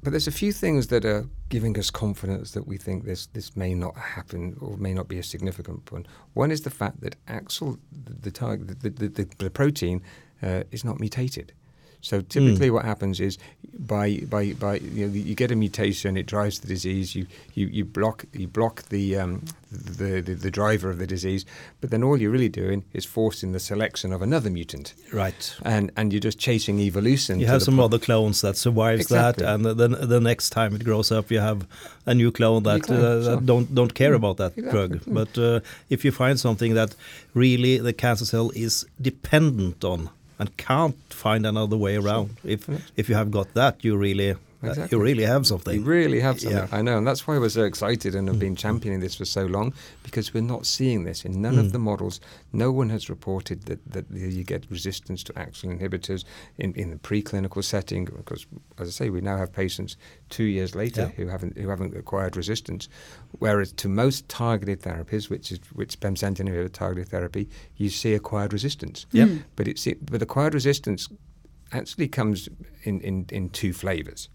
[0.01, 3.55] but there's a few things that are giving us confidence that we think this this
[3.55, 6.05] may not happen or may not be a significant one.
[6.33, 10.01] One is the fact that AXL, the the, target, the, the, the, the protein,
[10.41, 11.53] uh, is not mutated.
[12.01, 13.37] So typically, what happens is
[13.79, 17.15] by by by you, know, you get a mutation, it drives the disease.
[17.15, 21.45] You you, you block you block the, um, the, the the driver of the disease,
[21.79, 25.55] but then all you're really doing is forcing the selection of another mutant, Right.
[25.63, 27.39] and and you're just chasing evolution.
[27.39, 29.45] You have some other clones that survives Exactly.
[29.45, 31.65] that, and then the next time it grows up, you have
[32.05, 33.35] a new clone that, clone, uh, sure.
[33.37, 34.91] that don't don't care about that Exactly, drug.
[35.05, 35.13] mm.
[35.13, 36.95] But uh, if you find something that
[37.33, 43.09] really the cancer cell is dependent on and can't find another way around, if if
[43.09, 44.97] you have got that, you really uh, Exactly.
[44.97, 45.75] you really have something.
[45.75, 46.57] You really have something.
[46.57, 46.67] Yeah.
[46.67, 46.73] Mm.
[46.73, 49.45] I know, and that's why we're so excited and have been championing this for so
[49.45, 49.73] long
[50.03, 51.59] because we're not seeing this in none Mm.
[51.59, 52.19] of the models.
[52.53, 56.23] No one has reported that, that you get resistance to AXL inhibitors
[56.57, 58.05] in, in the preclinical setting.
[58.05, 58.45] Because,
[58.79, 59.97] as I say, we now have patients
[60.29, 61.23] two years later Yeah.
[61.23, 62.87] who haven't who haven't acquired resistance.
[63.39, 68.53] Whereas to most targeted therapies, which is which bemcentinib inhibitor targeted therapy, you see acquired
[68.53, 69.05] resistance.
[69.11, 69.27] Yep.
[69.27, 69.43] Mm.
[69.55, 71.09] But it's but acquired resistance
[71.71, 72.47] actually comes
[72.83, 74.29] in, in, in two flavors.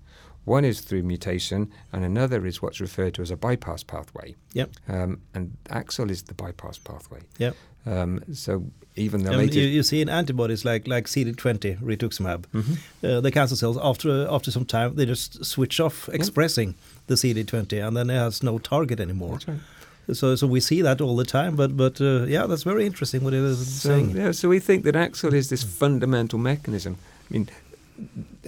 [0.48, 4.34] One is through mutation, and another is what's referred to as a bypass pathway.
[4.54, 4.70] Yep.
[4.88, 7.20] Um, and AXL is the bypass pathway.
[7.38, 7.54] Yep.
[7.86, 8.64] Um, so
[8.96, 9.56] even the latest.
[9.56, 12.44] you, you see in antibodies like like CD20 rituximab,
[13.04, 16.74] uh, the cancer cells after after some time they just switch off expressing
[17.06, 19.32] the CD20, and then it has no target anymore.
[19.38, 19.58] That's right.
[20.12, 23.22] So, so we see that all the time, but but uh, yeah, that's very interesting
[23.24, 24.16] what it is So, saying.
[24.16, 26.96] yeah, so we think that AXL is this fundamental mechanism.
[27.30, 27.48] I mean,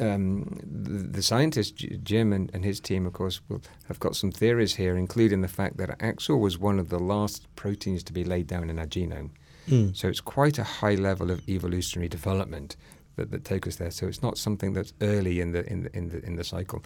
[0.01, 4.31] um, the, the scientist Jim and, and his team, of course, will have got some
[4.31, 8.25] theories here, including the fact that AXL was one of the last proteins to be
[8.25, 9.31] laid down in our genome.
[9.69, 9.97] Mm.
[9.97, 12.77] So it's quite a high level of evolutionary development
[13.17, 13.91] that, that take us there.
[13.91, 16.83] So it's not something that's early in the in the in the in the cycle.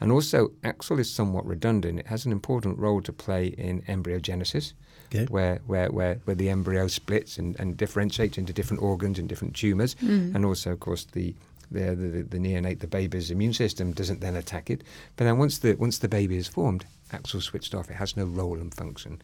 [0.00, 1.98] And also, AXL is somewhat redundant.
[1.98, 4.74] It has an important role to play in embryogenesis,
[5.12, 5.26] Okay.
[5.30, 9.56] where, where, where, where the embryo splits and, and differentiates into different organs and different
[9.56, 9.94] tumours.
[9.96, 10.34] Mm.
[10.34, 11.34] And also, of course, the,
[11.70, 14.82] the, the, the neonate, the baby's immune system doesn't then attack it.
[15.16, 17.90] But then once the, once the baby is formed, AXL switched off.
[17.90, 19.20] It has no role and function.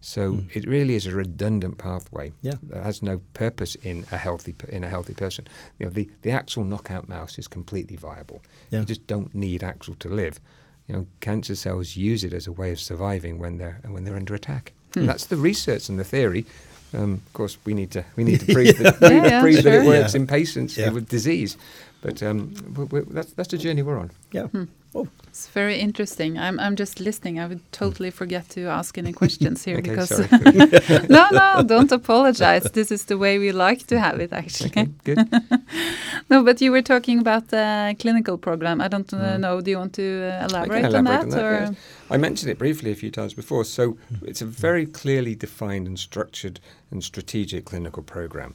[0.00, 0.56] So Mm.
[0.56, 2.54] it really is a redundant pathway Yeah.
[2.70, 5.46] that has no purpose in a healthy in a healthy person.
[5.78, 8.42] You know, the, the AXL knockout mouse is completely viable.
[8.70, 8.80] Yeah.
[8.80, 10.40] You just don't need AXL to live.
[10.86, 14.16] You know, cancer cells use it as a way of surviving when they're when they're
[14.16, 14.72] under attack.
[14.94, 15.06] Hmm.
[15.06, 16.46] That's the research and the theory.
[16.94, 19.62] Um, of course, we need to we need to prove that, Yeah, prove, yeah, prove
[19.64, 20.20] that it works Yeah.
[20.20, 20.90] in patients Yeah.
[20.90, 21.56] with disease.
[22.00, 24.10] But um, we we that's that's the journey we're on.
[24.32, 24.46] Yeah.
[24.48, 24.64] Hmm.
[24.94, 25.06] Oh.
[25.28, 26.38] It's very interesting.
[26.38, 27.38] I'm I'm just listening.
[27.38, 30.10] I would totally forget to ask any questions here Okay, because
[31.10, 32.62] no, no, don't apologize.
[32.72, 34.70] This is the way we like to have it, actually.
[34.70, 35.18] Okay, good.
[36.30, 38.80] No, but you were talking about the clinical program.
[38.80, 39.40] I don't uh, Mm.
[39.40, 39.60] know.
[39.60, 41.20] Do you want to uh, I elaborate, on that?
[41.22, 41.52] on that, or?
[41.52, 41.74] yes.
[42.10, 43.64] I mentioned it briefly a few times before.
[43.64, 48.54] So it's a very clearly defined and structured and strategic clinical program.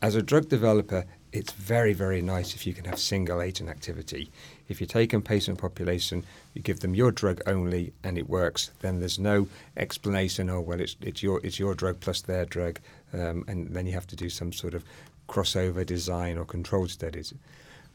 [0.00, 4.30] As a drug developer, it's very, very nice if you can have single agent activity.
[4.68, 8.70] If you take a patient population, you give them your drug only and it works,
[8.80, 12.80] then there's no explanation, oh, well, it's, it's, your, it's your drug plus their drug,
[13.14, 14.84] um, and then you have to do some sort of
[15.28, 17.32] crossover design or controlled studies.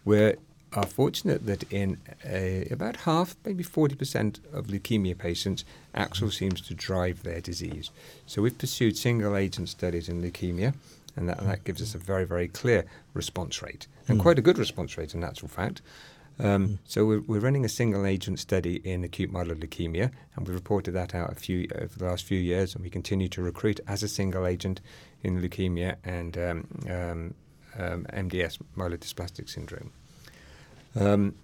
[0.03, 0.37] We're
[0.87, 5.63] fortunate that in uh, about half, maybe 40% of leukemia patients,
[5.95, 7.89] AXL seems to drive their disease.
[8.25, 10.73] So we've pursued single agent studies in leukemia,
[11.17, 14.21] and that, that gives us a very, very clear response rate, and Mm.
[14.21, 15.81] quite a good response rate in actual fact.
[16.39, 20.53] Um, So we're, we're running a single agent study in acute myeloid leukemia, and we've
[20.55, 23.79] reported that out a few over the last few years, and we continue to recruit
[23.87, 24.79] as a single agent
[25.23, 27.33] in leukemia and um, um,
[27.83, 29.91] um, MDS, myelodysplastic syndrome.
[30.95, 31.35] Um,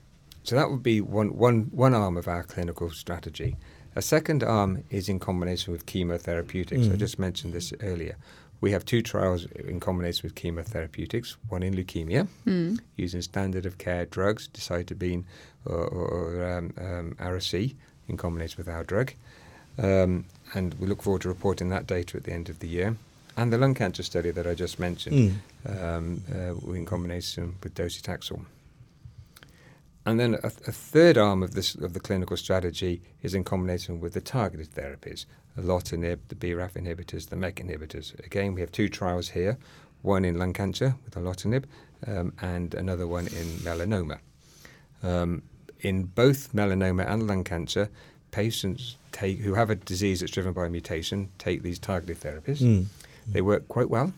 [0.43, 3.55] so that would be one, one, one arm of our clinical strategy.
[3.95, 6.85] A second arm is in combination with chemotherapeutics.
[6.91, 6.97] I Mm.
[6.97, 8.15] just mentioned this earlier.
[8.63, 12.79] We have two trials in combination with chemotherapeutics, one in leukemia, Mm.
[12.95, 15.25] using standard of care drugs, decitabine
[15.65, 17.75] or, or, or um, um, Ara-C,
[18.07, 19.11] in combination with our drug.
[19.77, 20.23] Um,
[20.53, 22.95] and we look forward to reporting that data at the end of the year.
[23.35, 25.83] And the lung cancer study that I just mentioned, Mm.
[25.83, 28.45] um, uh, in combination with docetaxel.
[30.05, 34.01] And then a, a third arm of this of the clinical strategy is in combination
[34.01, 38.13] with the targeted therapies, the erlotinib, the BRAF inhibitors, the MEK inhibitors.
[38.25, 39.57] Again, we have two trials here,
[40.01, 41.63] one in lung cancer with erlotinib,
[42.05, 44.19] um, and another one in melanoma.
[45.01, 45.41] Um,
[45.79, 47.89] in both melanoma and lung cancer,
[48.31, 52.59] patients take who have a disease that's driven by a mutation take these targeted therapies.
[52.61, 52.85] Mm.
[53.27, 54.11] They work quite well,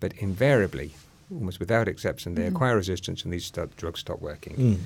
[0.00, 0.92] but invariably,
[1.32, 2.48] almost without exception, they Mhm.
[2.48, 4.56] acquire resistance and these start, drugs stop working.
[4.56, 4.78] Mm.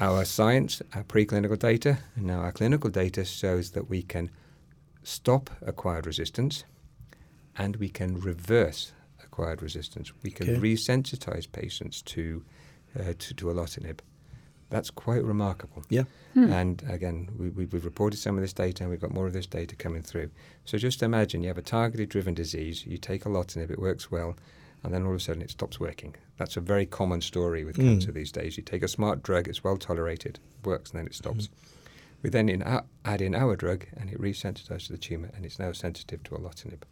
[0.00, 4.30] Our science, our preclinical data, and now our clinical data shows that we can
[5.02, 6.64] stop acquired resistance
[7.58, 10.12] and we can reverse acquired resistance.
[10.22, 10.60] We can Okay.
[10.60, 12.42] resensitize patients to,
[12.98, 13.98] uh, to, to erlotinib.
[14.70, 15.82] That's quite remarkable.
[15.90, 16.04] Yeah.
[16.34, 16.50] Hmm.
[16.50, 19.32] And again, we, we, we've reported some of this data and we've got more of
[19.32, 20.30] this data coming through.
[20.64, 24.10] So just imagine you have a targeted driven disease, you take a erlotinib, it works
[24.10, 24.36] well,
[24.82, 26.14] and then all of a sudden it stops working.
[26.38, 27.84] That's a very common story with Mm.
[27.84, 28.56] cancer these days.
[28.56, 31.48] You take a smart drug, it's well tolerated, works, and then it stops.
[32.22, 35.58] We then in our, add in our drug and it resensitizes the tumour and it's
[35.58, 36.82] now sensitive to erlotinib.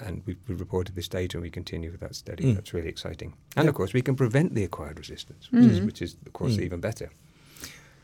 [0.00, 2.44] And we've, we've reported this data and we continue with that study.
[2.44, 2.54] Mm.
[2.54, 3.34] That's really exciting.
[3.56, 3.70] And Yeah.
[3.70, 5.86] of course, we can prevent the acquired resistance, which, is, Mhm.
[5.86, 6.62] which is, of course, Mm.
[6.62, 7.10] even better.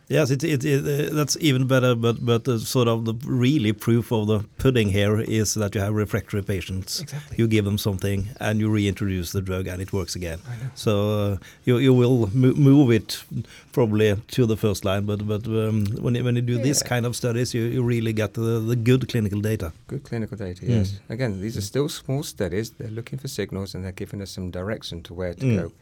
[0.09, 3.73] Yes, it, it, it, uh, that's even better, but but uh, sort of the really
[3.73, 7.01] proof of the pudding here is that you have refractory patients.
[7.01, 7.37] Exactly.
[7.38, 10.38] You give them something and you reintroduce the drug and it works again.
[10.75, 10.93] So
[11.33, 13.25] uh, you you will mo- move it
[13.73, 17.07] probably to the first line, but but um, when you, when you do this kind
[17.07, 19.73] of studies, you, you really get the, the good clinical data.
[19.87, 20.69] Good clinical data, Mm.
[20.69, 21.01] yes.
[21.09, 22.71] Again, these are still small studies.
[22.79, 25.57] They're looking for signals and they're giving us some direction to where to Mm.
[25.61, 25.73] go.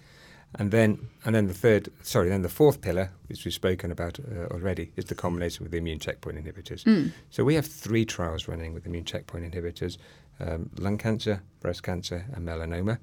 [0.57, 4.19] And then, and then the third, sorry, then the fourth pillar, which we've spoken about
[4.21, 6.85] uh, already, is the combination with the immune checkpoint inhibitors.
[6.85, 7.13] Mm.
[7.31, 9.97] So we have three trials running with immune checkpoint inhibitors:
[10.41, 12.99] um, lung cancer, breast cancer, and melanoma.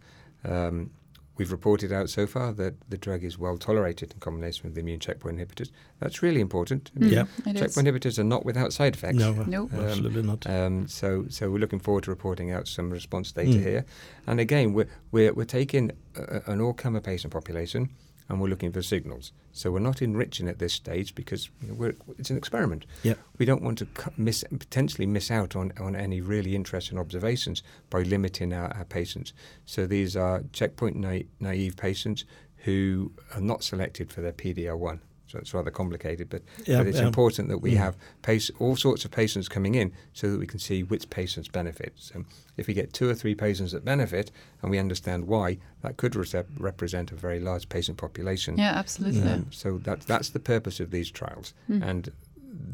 [0.45, 0.91] Um,
[1.39, 4.82] we've reported out so far that the drug is well tolerated in combination with the
[4.82, 5.71] immune checkpoint inhibitors.
[5.99, 6.91] That's really important.
[6.99, 7.12] Mm.
[7.12, 7.25] Yeah.
[7.49, 7.62] It is.
[7.62, 9.17] Checkpoint inhibitors are not without side effects.
[9.17, 9.73] No, Nope.
[9.73, 10.45] Um, absolutely not.
[10.47, 13.63] Um, so, so we're looking forward to reporting out some response data Mm.
[13.63, 13.86] here.
[14.28, 17.89] And again, we're we're, we're taking a, an all-comer patient population,
[18.29, 19.33] and we're looking for signals.
[19.51, 22.85] So we're not enriching at this stage because you know, we're, it's an experiment.
[23.03, 23.15] Yeah.
[23.39, 28.03] We don't want to miss potentially miss out on, on any really interesting observations by
[28.03, 29.33] limiting our, our patients.
[29.65, 32.23] So these are checkpoint na- naive patients
[32.57, 34.99] who are not selected for their PD-L1.
[35.29, 37.05] So it's rather complicated, but, Yeah, but it's yeah.
[37.05, 37.77] important that we Mm.
[37.77, 41.47] have pace, all sorts of patients coming in so that we can see which patients
[41.47, 41.93] benefit.
[41.97, 42.25] So
[42.57, 44.31] if we get two or three patients that benefit
[44.63, 48.57] and we understand why, that could rece- represent a very large patient population.
[48.57, 49.21] Yeah, absolutely.
[49.21, 51.53] Um, so that, that's the purpose of these trials.
[51.69, 51.87] Mm.
[51.87, 52.11] And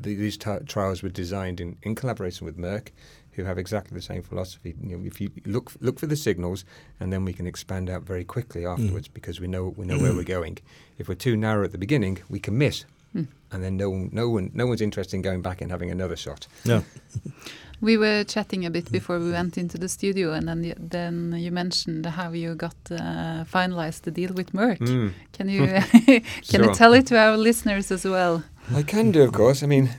[0.01, 2.89] the, these t- trials were designed in, in collaboration with Merck,
[3.35, 4.75] who have exactly the same philosophy.
[4.81, 6.65] You know, if you look look for the signals,
[6.99, 10.13] and then we can expand out very quickly afterwards because we know we know where
[10.13, 10.57] we're going.
[10.97, 12.85] If we're too narrow at the beginning, we can miss
[13.51, 16.17] and then no one, no one, no one's interested in going back and having another
[16.17, 16.47] shot.
[16.65, 16.81] Yeah.
[17.81, 21.33] We were chatting a bit before we went into the studio, and then you, then
[21.37, 24.79] you mentioned how you got uh, finalized the deal with Merck.
[24.79, 25.11] Mm.
[25.33, 26.65] Can you can Sure.
[26.65, 28.43] you tell it to our listeners as well?
[28.73, 29.63] I can do, of course.
[29.63, 29.89] I mean,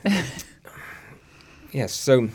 [1.71, 1.93] yes.
[1.93, 2.29] So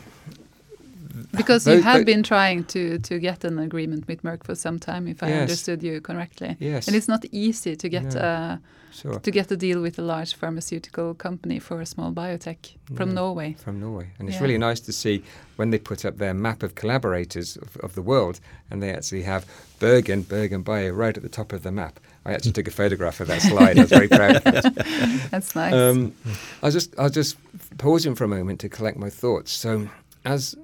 [1.35, 5.07] Because you have been trying to to get an agreement with Merck for some time,
[5.07, 5.41] if I Yes.
[5.41, 6.55] understood you correctly.
[6.59, 8.19] yes, And it's not easy to get No.
[8.21, 8.57] uh,
[8.91, 9.19] sure.
[9.19, 13.21] to get a deal with a large pharmaceutical company for a small biotech from No.
[13.21, 13.55] Norway.
[13.57, 14.07] from Norway.
[14.19, 14.43] And it's Yeah.
[14.43, 15.23] really nice to see
[15.57, 19.23] when they put up their map of collaborators of, of the world and they actually
[19.23, 19.43] have
[19.79, 21.99] Bergen, BerGenBio, right at the top of the map.
[22.25, 23.77] I actually took a photograph of that slide.
[23.79, 24.63] I was very proud of it.
[25.31, 25.73] That's nice.
[25.73, 26.13] Um,
[26.61, 27.37] I'll just I'll just
[27.77, 29.51] pause in for a moment to collect my thoughts.
[29.51, 29.89] So,
[30.25, 30.55] as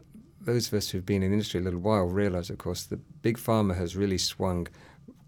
[0.54, 3.00] those of us who've been in the industry a little while realise, of course, that
[3.22, 4.68] big pharma has really swung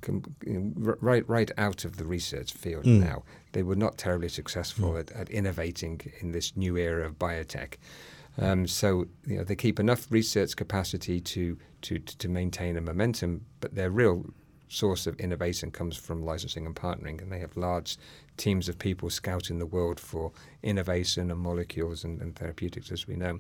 [0.02, 3.00] com- you know, r- right right out of the research field Mm.
[3.02, 3.24] now.
[3.54, 7.76] They were not terribly successful at, at innovating in this new era of biotech.
[8.38, 13.32] Um, so you know they keep enough research capacity to, to to maintain a momentum,
[13.60, 14.26] but their real
[14.70, 17.98] source of innovation comes from licensing and partnering, and they have large
[18.38, 20.32] teams of people scouting the world for
[20.64, 23.38] innovation and molecules and, and therapeutics, as we know.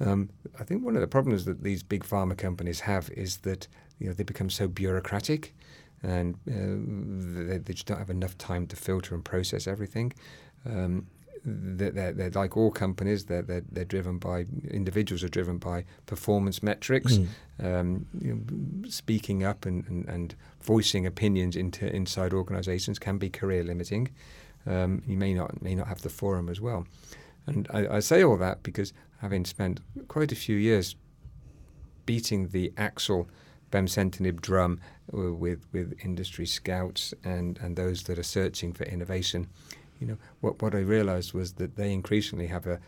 [0.00, 3.68] Um, I think one of the problems that these big pharma companies have is that
[3.98, 5.54] you know they become so bureaucratic,
[6.02, 10.12] and uh, they, they just don't have enough time to filter and process everything.
[10.64, 11.06] Um,
[11.44, 13.24] they're, they're, they're like all companies.
[13.24, 17.18] They're, they're they're driven by individuals are driven by performance metrics.
[17.18, 17.26] Mm.
[17.62, 23.28] Um, you know, speaking up and, and, and voicing opinions into inside organisations can be
[23.28, 24.10] career limiting.
[24.66, 26.86] Um, you may not may not have the forum as well.
[27.46, 30.94] And I, I say all that because having spent quite a few years
[32.06, 33.26] beating the AXL
[33.70, 34.80] Bemcentinib drum
[35.16, 39.46] uh, with with industry scouts and, and those that are searching for innovation,
[40.00, 42.80] you know what what I realised was that they increasingly have a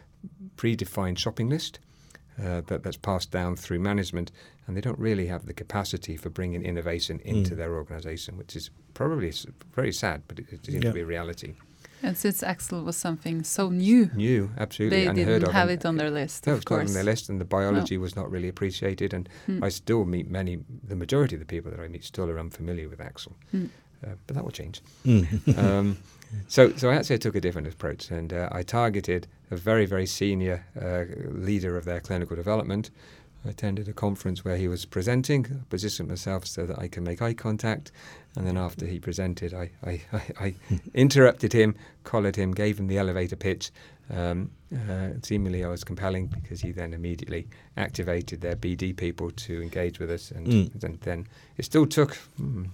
[0.56, 1.78] predefined shopping list
[2.42, 4.32] uh, that, that's passed down through management,
[4.66, 7.56] and they don't really have the capacity for bringing innovation into Mm.
[7.58, 9.32] their organisation, which is probably
[9.74, 10.90] very sad, but it, it seems Yeah.
[10.90, 11.54] to be a reality.
[12.02, 15.52] And since AXL was something so new, New, absolutely, they unheard didn't of.
[15.54, 16.46] have and it on their list.
[16.46, 19.14] No, of it's not on their list, and the biology was not really appreciated.
[19.14, 19.62] And Hmm.
[19.62, 22.88] I still meet many, the majority of the people that I meet still are unfamiliar
[22.88, 23.66] with AXL, Hmm.
[24.04, 24.80] uh, but that will change.
[25.04, 25.58] Mm.
[25.58, 25.96] um,
[26.48, 30.06] so, so I actually, took a different approach, and uh, I targeted a very, very
[30.06, 32.90] senior uh, leader of their clinical development.
[33.44, 37.02] I attended a conference where he was presenting, I positioned myself so that I can
[37.02, 37.90] make eye contact,
[38.36, 40.54] and then after he presented, I, I, I, I
[40.94, 41.74] interrupted him,
[42.04, 43.70] collared him, gave him the elevator pitch.
[44.10, 49.62] Um, uh, seemingly, I was compelling because he then immediately activated their BD people to
[49.62, 50.72] engage with us, and, Mm.
[50.80, 51.26] then, then
[51.56, 52.14] it still took.
[52.36, 52.64] hmm,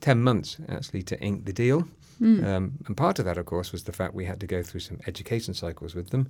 [0.00, 1.86] 10 months actually to ink the deal.
[2.20, 2.44] Mm.
[2.44, 4.80] Um, and part of that, of course, was the fact we had to go through
[4.80, 6.28] some education cycles with them.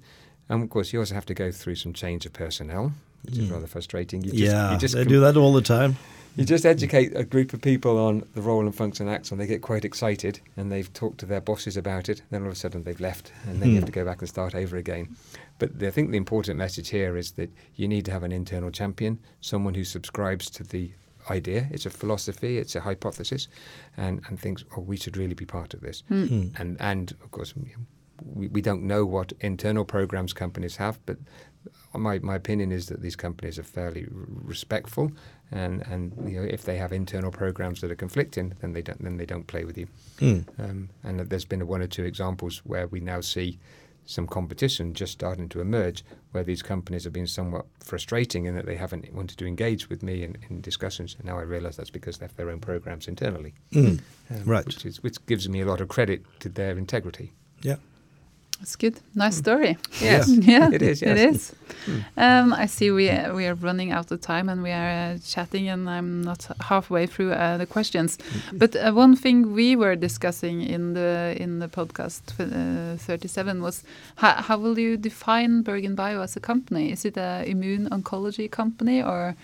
[0.50, 2.92] And of course, you also have to go through some change of personnel,
[3.24, 3.52] which is Mm.
[3.52, 4.22] rather frustrating.
[4.22, 5.96] You just, yeah, you just, they com- do that all the time.
[6.36, 9.38] you just educate a group of people on the role and function of Axon.
[9.38, 12.22] They get quite excited and they've talked to their bosses about it.
[12.30, 13.86] Then all of a sudden they've left and then you have Hmm.
[13.86, 15.14] to go back and start over again.
[15.58, 18.32] But the, I think the important message here is that you need to have an
[18.32, 20.90] internal champion, someone who subscribes to the
[21.30, 21.68] idea.
[21.70, 23.46] It's a philosophy, it's a hypothesis,
[23.96, 26.02] and, and thinks, oh, we should really be part of this.
[26.10, 26.28] Mm.
[26.28, 26.60] Mm.
[26.60, 27.54] And, and of course,
[28.24, 31.18] we, we don't know what internal programs companies have, but
[31.94, 34.08] my, my opinion is that these companies are fairly r-
[34.44, 35.12] respectful,
[35.50, 39.02] and, and you know, if they have internal programs that are conflicting, then they don't
[39.02, 39.86] then they don't play with you.
[40.18, 40.44] Mm.
[40.58, 43.58] Um, and there's been one or two examples where we now see
[44.04, 48.66] some competition just starting to emerge, where these companies have been somewhat frustrating in that
[48.66, 51.14] they haven't wanted to engage with me in, in discussions.
[51.16, 54.00] And now I realise that's because they have their own programs internally, Mm.
[54.30, 54.66] um, Right.
[54.66, 57.32] Which is which gives me a lot of credit to their integrity.
[57.62, 57.76] Yeah.
[58.62, 59.00] That's good.
[59.16, 59.76] Nice story.
[60.00, 61.18] Yes, yeah, it is, yes.
[61.18, 61.52] It is.
[61.86, 62.04] Mm.
[62.16, 65.18] Um, I see we uh, we are running out of time and we are uh,
[65.26, 68.18] chatting, and I'm not halfway through uh, the questions.
[68.52, 73.82] But uh, one thing we were discussing in the in the podcast uh, 37 was
[74.14, 76.92] how, how will you define BerGenBio as a company?
[76.92, 79.34] Is it a immune oncology company or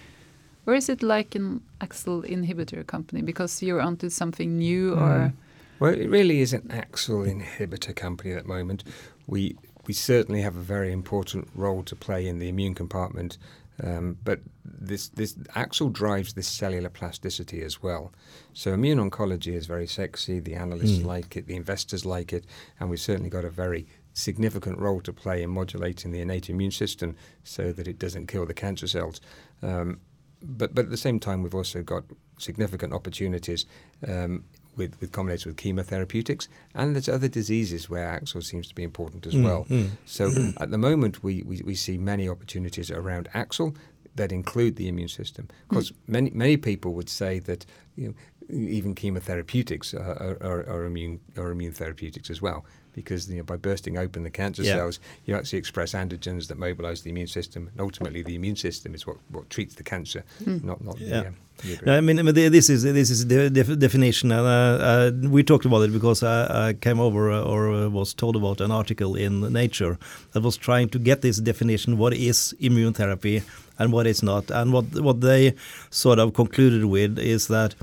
[0.65, 5.33] or is it like an AXL inhibitor company because you're onto something new or Mm.
[5.81, 8.85] Well, it really is an AXL inhibitor company at the moment.
[9.27, 9.57] We
[9.87, 13.39] we certainly have a very important role to play in the immune compartment,
[13.83, 18.13] um, but this this AXL drives this cellular plasticity as well.
[18.53, 20.41] So immune oncology is very sexy.
[20.41, 21.05] The analysts Mm.
[21.05, 22.45] like it, the investors like it,
[22.79, 26.73] and we've certainly got a very significant role to play in modulating the innate immune
[26.73, 27.15] system
[27.45, 29.21] so that it doesn't kill the cancer cells.
[29.63, 30.01] Um,
[30.43, 32.05] but but at the same time, we've also got
[32.39, 33.65] significant opportunities
[34.07, 34.45] um,
[34.79, 39.27] with with combinations with chemotherapeutics, and there's other diseases where AXL seems to be important
[39.27, 39.67] as Mm, well.
[39.69, 39.91] mm.
[40.07, 40.31] So
[40.63, 43.75] at the moment, we, we, we see many opportunities around AXL
[44.17, 45.49] that include the immune system.
[45.69, 47.67] Because many many people would say that
[47.97, 48.15] you know,
[48.51, 52.65] even chemotherapeutics are, are, are immune are immune therapeutics as well.
[53.03, 54.77] Because you know, by bursting open the cancer Yeah.
[54.77, 58.95] cells, you actually express antigens that mobilize the immune system, and ultimately the immune system
[58.95, 60.23] is what, what treats the cancer,
[60.71, 61.09] not not Yeah.
[61.09, 62.17] the, um, the No, I mean,
[62.53, 66.23] this is this is the def- definition, and uh, uh, we talked about it because
[66.23, 69.97] I, I came over uh, or uh, was told about an article in Nature
[70.33, 73.43] that was trying to get this definition: what is immune therapy
[73.79, 74.51] and what is not.
[74.51, 75.53] And what what they
[75.91, 77.75] sort of concluded with is that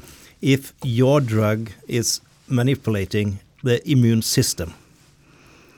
[0.42, 4.70] if your drug is manipulating the immune system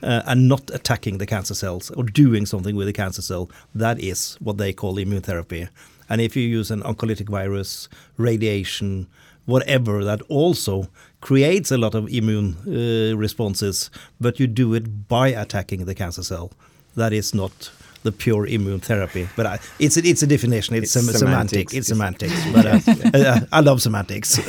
[0.02, 4.00] uh, and not attacking the cancer cells or doing something with the cancer cell, that
[4.00, 5.68] is what they call immune therapy.
[6.08, 9.08] And if you use an oncolytic virus, radiation,
[9.44, 10.88] whatever, that also
[11.20, 13.90] creates a lot of immune uh, responses,
[14.20, 16.52] but you do it by attacking the cancer cell,
[16.94, 17.70] that is not
[18.08, 19.28] the pure immune therapy.
[19.36, 20.74] But I, it's a, it's a definition.
[20.76, 21.74] It's, It's sem- semantic.
[21.74, 22.34] It's semantics.
[22.54, 24.38] But uh, uh, I love semantics.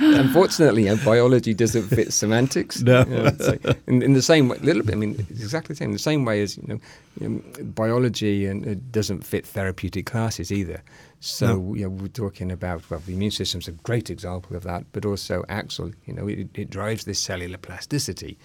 [0.00, 2.82] Unfortunately, you biology doesn't fit semantics.
[2.82, 3.00] No.
[3.00, 4.94] You know, like- in, in the same way, little bit.
[4.94, 5.92] I mean, it's exactly the same.
[5.92, 6.80] The same way as you know,
[7.20, 10.82] you know biology and it doesn't fit therapeutic classes either.
[11.20, 15.04] So know, we're talking about well, the immune system's a great example of that, but
[15.04, 15.92] also AXL.
[16.06, 18.38] You know, it, it drives this cellular plasticity.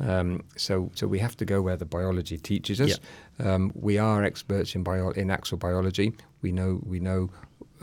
[0.00, 2.98] Um, so so we have to go where the biology teaches us.
[3.38, 6.12] Um, we are experts in bio in biology.
[6.42, 7.30] We know we know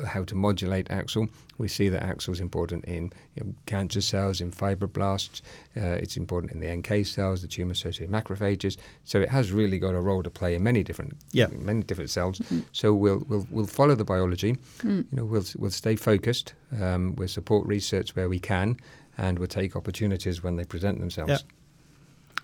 [0.07, 1.29] how to modulate AXL.
[1.57, 5.41] We see that AXL is important in you know, cancer cells, in fibroblasts.
[5.77, 8.77] Uh, it's important in the NK cells, the tumor-associated macrophages.
[9.05, 11.47] So it has really got a role to play in many different, Yeah.
[11.47, 12.41] many different cells.
[12.71, 14.57] So we'll we'll we'll follow the biology.
[14.83, 16.53] You know, we'll we'll stay focused.
[16.81, 18.77] Um, we'll support research where we can,
[19.17, 21.29] and we'll take opportunities when they present themselves.
[21.31, 21.37] Yeah.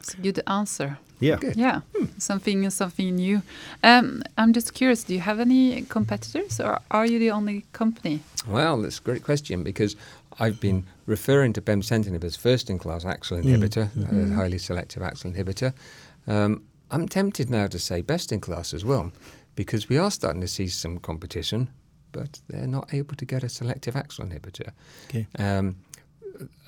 [0.02, 0.98] It's a good answer.
[1.20, 1.38] yeah.
[1.38, 1.56] Good.
[1.56, 1.82] Yeah,
[2.18, 3.42] something something new.
[3.84, 5.04] Um, I'm just curious.
[5.04, 8.20] Do you have any competitors, or are you the only company?
[8.48, 9.96] Well, that's a great question because
[10.40, 13.90] I've been referring to bemcentinib as first-in-class AXL inhibitor,
[14.32, 15.74] a highly selective AXL inhibitor.
[16.28, 19.12] Um, I'm tempted now to say best-in-class as well
[19.56, 21.70] because we are starting to see some competition,
[22.12, 24.72] but they're not able to get a selective AXL inhibitor.
[25.10, 25.28] Okay.
[25.38, 25.76] Um,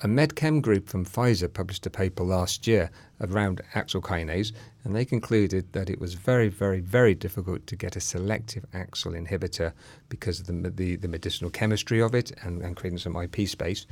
[0.02, 4.52] a MedChem group from Pfizer published a paper last year around AXL kinase,
[4.84, 9.26] and they concluded that it was very, very, very difficult to get a selective AXL
[9.26, 9.72] inhibitor
[10.08, 13.86] because of the, the, the medicinal chemistry of it and, and creating some IP space.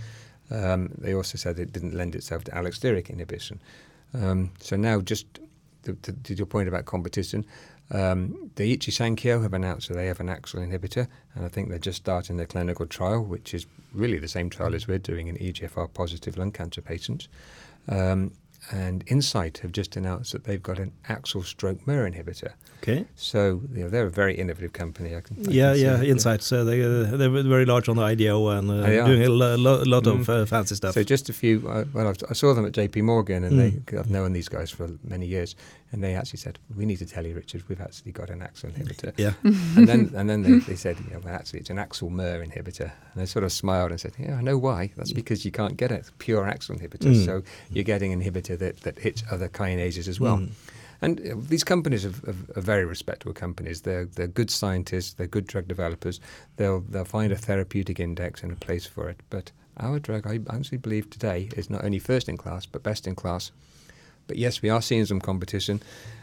[0.50, 3.60] Um, they also said it didn't lend itself to allosteric inhibition.
[4.14, 5.26] Um, so now, just
[5.84, 7.44] to, to, to your point about competition,
[7.92, 11.78] um, Daiichi Sankyo have announced that they have an AXL inhibitor, and I think they're
[11.78, 15.36] just starting their clinical trial, which is really the same trial as we're doing in
[15.36, 17.28] EGFR positive lung cancer patients.
[17.88, 18.32] Um,
[18.70, 22.52] and Incyte have just announced that they've got an AXL stroke MER inhibitor.
[22.80, 23.04] Okay.
[23.16, 25.16] So you know, they're a very innovative company.
[25.16, 26.06] I can, I Yeah, can yeah, that.
[26.06, 26.52] Incyte's.
[26.52, 29.06] Uh, they, uh, they're very large on the IDO and uh, They are.
[29.06, 30.42] doing a lo- lo- lot of Mm.
[30.42, 30.94] uh, fancy stuff.
[30.94, 31.68] So just a few.
[31.68, 33.84] Uh, well, I've, I saw them at JP Morgan, and Mm.
[33.86, 35.56] they, I've known these guys for many years,
[35.92, 38.72] and they actually said, "We need to tell you, Richard, we've actually got an AXL
[38.72, 39.34] inhibitor." yeah.
[39.44, 42.44] and then and then they, they said, you know, well, actually, it's an AXL MER
[42.44, 42.90] inhibitor.
[43.12, 44.92] And I sort of smiled and said, yeah, I know why.
[44.96, 47.14] That's because you can't get a pure AXL inhibitor.
[47.14, 47.24] Mm.
[47.24, 50.38] So you're getting an inhibitor that, that hits other kinases as well.
[50.38, 50.50] Mm.
[51.02, 53.82] And uh, these companies are, are, are very respectable companies.
[53.82, 55.14] They're they're good scientists.
[55.14, 56.20] They're good drug developers.
[56.56, 59.20] They'll they'll find a therapeutic index and a place for it.
[59.28, 63.06] But our drug, I actually believe today, is not only first in class but best
[63.06, 63.50] in class.
[64.26, 65.82] But yes, we are seeing some competition,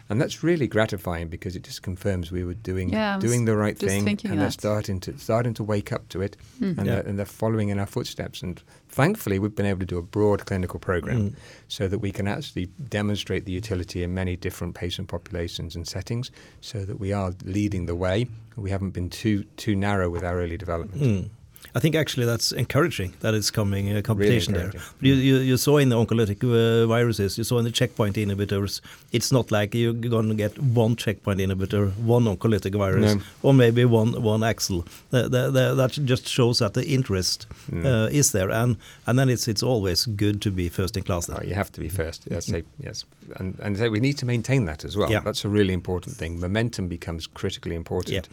[0.09, 3.77] and that's really gratifying because it just confirms we were doing Yeah, doing the right
[3.77, 6.83] thing, thinking and they're starting to starting to wake up to it, and, Yeah.
[6.83, 8.41] they're, and they're following in our footsteps.
[8.41, 11.35] And thankfully, we've been able to do a broad clinical program Mm.
[11.67, 16.31] so that we can actually demonstrate the utility in many different patient populations and settings,
[16.61, 18.27] so that we are leading the way.
[18.55, 21.01] We haven't been too too narrow with our early development.
[21.01, 21.29] Mm.
[21.75, 24.65] I think actually that's encouraging that it's coming uh, competition there.
[24.65, 24.89] encouraging.
[25.01, 28.81] You, you, you saw in the oncolytic uh, viruses, you saw in the checkpoint inhibitors,
[29.11, 33.21] it's not like you're going to get one checkpoint inhibitor, one oncolytic virus, No.
[33.43, 34.85] or maybe one one AXL.
[35.11, 35.29] The,
[35.75, 37.85] that just shows that the interest Mm.
[37.85, 41.27] uh, is there, and and then it's it's always good to be first in class.
[41.27, 41.37] Then.
[41.39, 42.23] Oh, you have to be first.
[42.31, 43.05] Yes, say, yes,
[43.39, 45.11] and and so we need to maintain that as well.
[45.11, 45.23] Yeah.
[45.23, 46.39] That's a really important thing.
[46.39, 48.27] Momentum becomes critically important.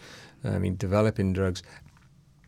[0.45, 0.55] Yeah.
[0.55, 1.63] I mean, developing drugs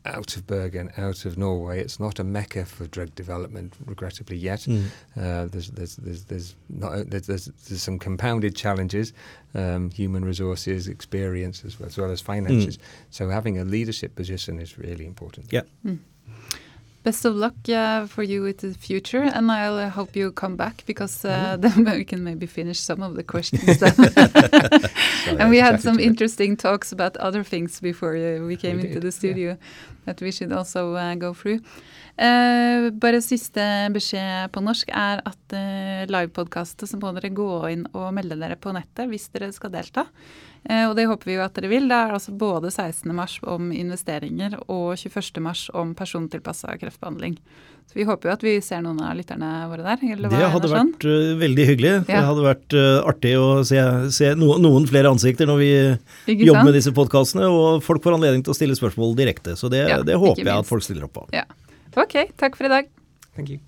[0.09, 1.81] out of Bergen, out of Norway.
[1.81, 4.61] It's not a mecca for drug development, regrettably yet.
[4.61, 4.85] Mm.
[5.17, 9.13] Uh, there's, there's, there's, there's, not, there's, there's, there's some compounded challenges,
[9.55, 12.79] um, human resources, experience, as well as, well as finances.
[12.79, 12.83] Mm.
[13.11, 15.53] So having a leadership position is really important.
[15.53, 15.63] Yeah.
[17.05, 20.57] Best of luck uh, for you with the future, and I'll uh, hope you come
[20.57, 23.83] back because uh, then we can maybe finish some of the questions.
[25.39, 26.07] And we had some to it.
[26.07, 29.11] interesting talks about other things before uh, we came We into did, the yeah.
[29.11, 29.59] studio
[30.07, 31.61] that we should also uh, go through.
[32.19, 33.63] Eh, bare siste
[33.95, 38.57] beskjed på norsk er at eh, livepodkastet så må dere gå inn og melde dere
[38.59, 40.09] på nettet hvis dere skal delta.
[40.67, 41.87] Eh, og det håper vi jo at dere vil.
[41.87, 43.15] Det er altså både 16.
[43.15, 45.39] mars om investeringer og 21.
[45.45, 47.39] mars om persontilpassa kreftbehandling.
[47.89, 50.03] Så vi håper jo at vi ser noen av lytterne våre der.
[50.17, 50.91] Eller hva, Det hadde sånn?
[50.99, 51.93] vært uh, veldig hyggelig.
[52.11, 53.79] Det hadde vært uh, artig å se,
[54.13, 55.71] se no, noen flere ansikter når vi
[56.43, 59.57] jobber med disse podkastene, og folk får anledning til å stille spørsmål direkte.
[59.57, 61.25] Så det, Ja, det håper jeg at folk stiller opp på.
[61.33, 61.47] Ja.
[61.97, 62.91] Ok, takk for i dag.
[63.35, 63.59] Thank you.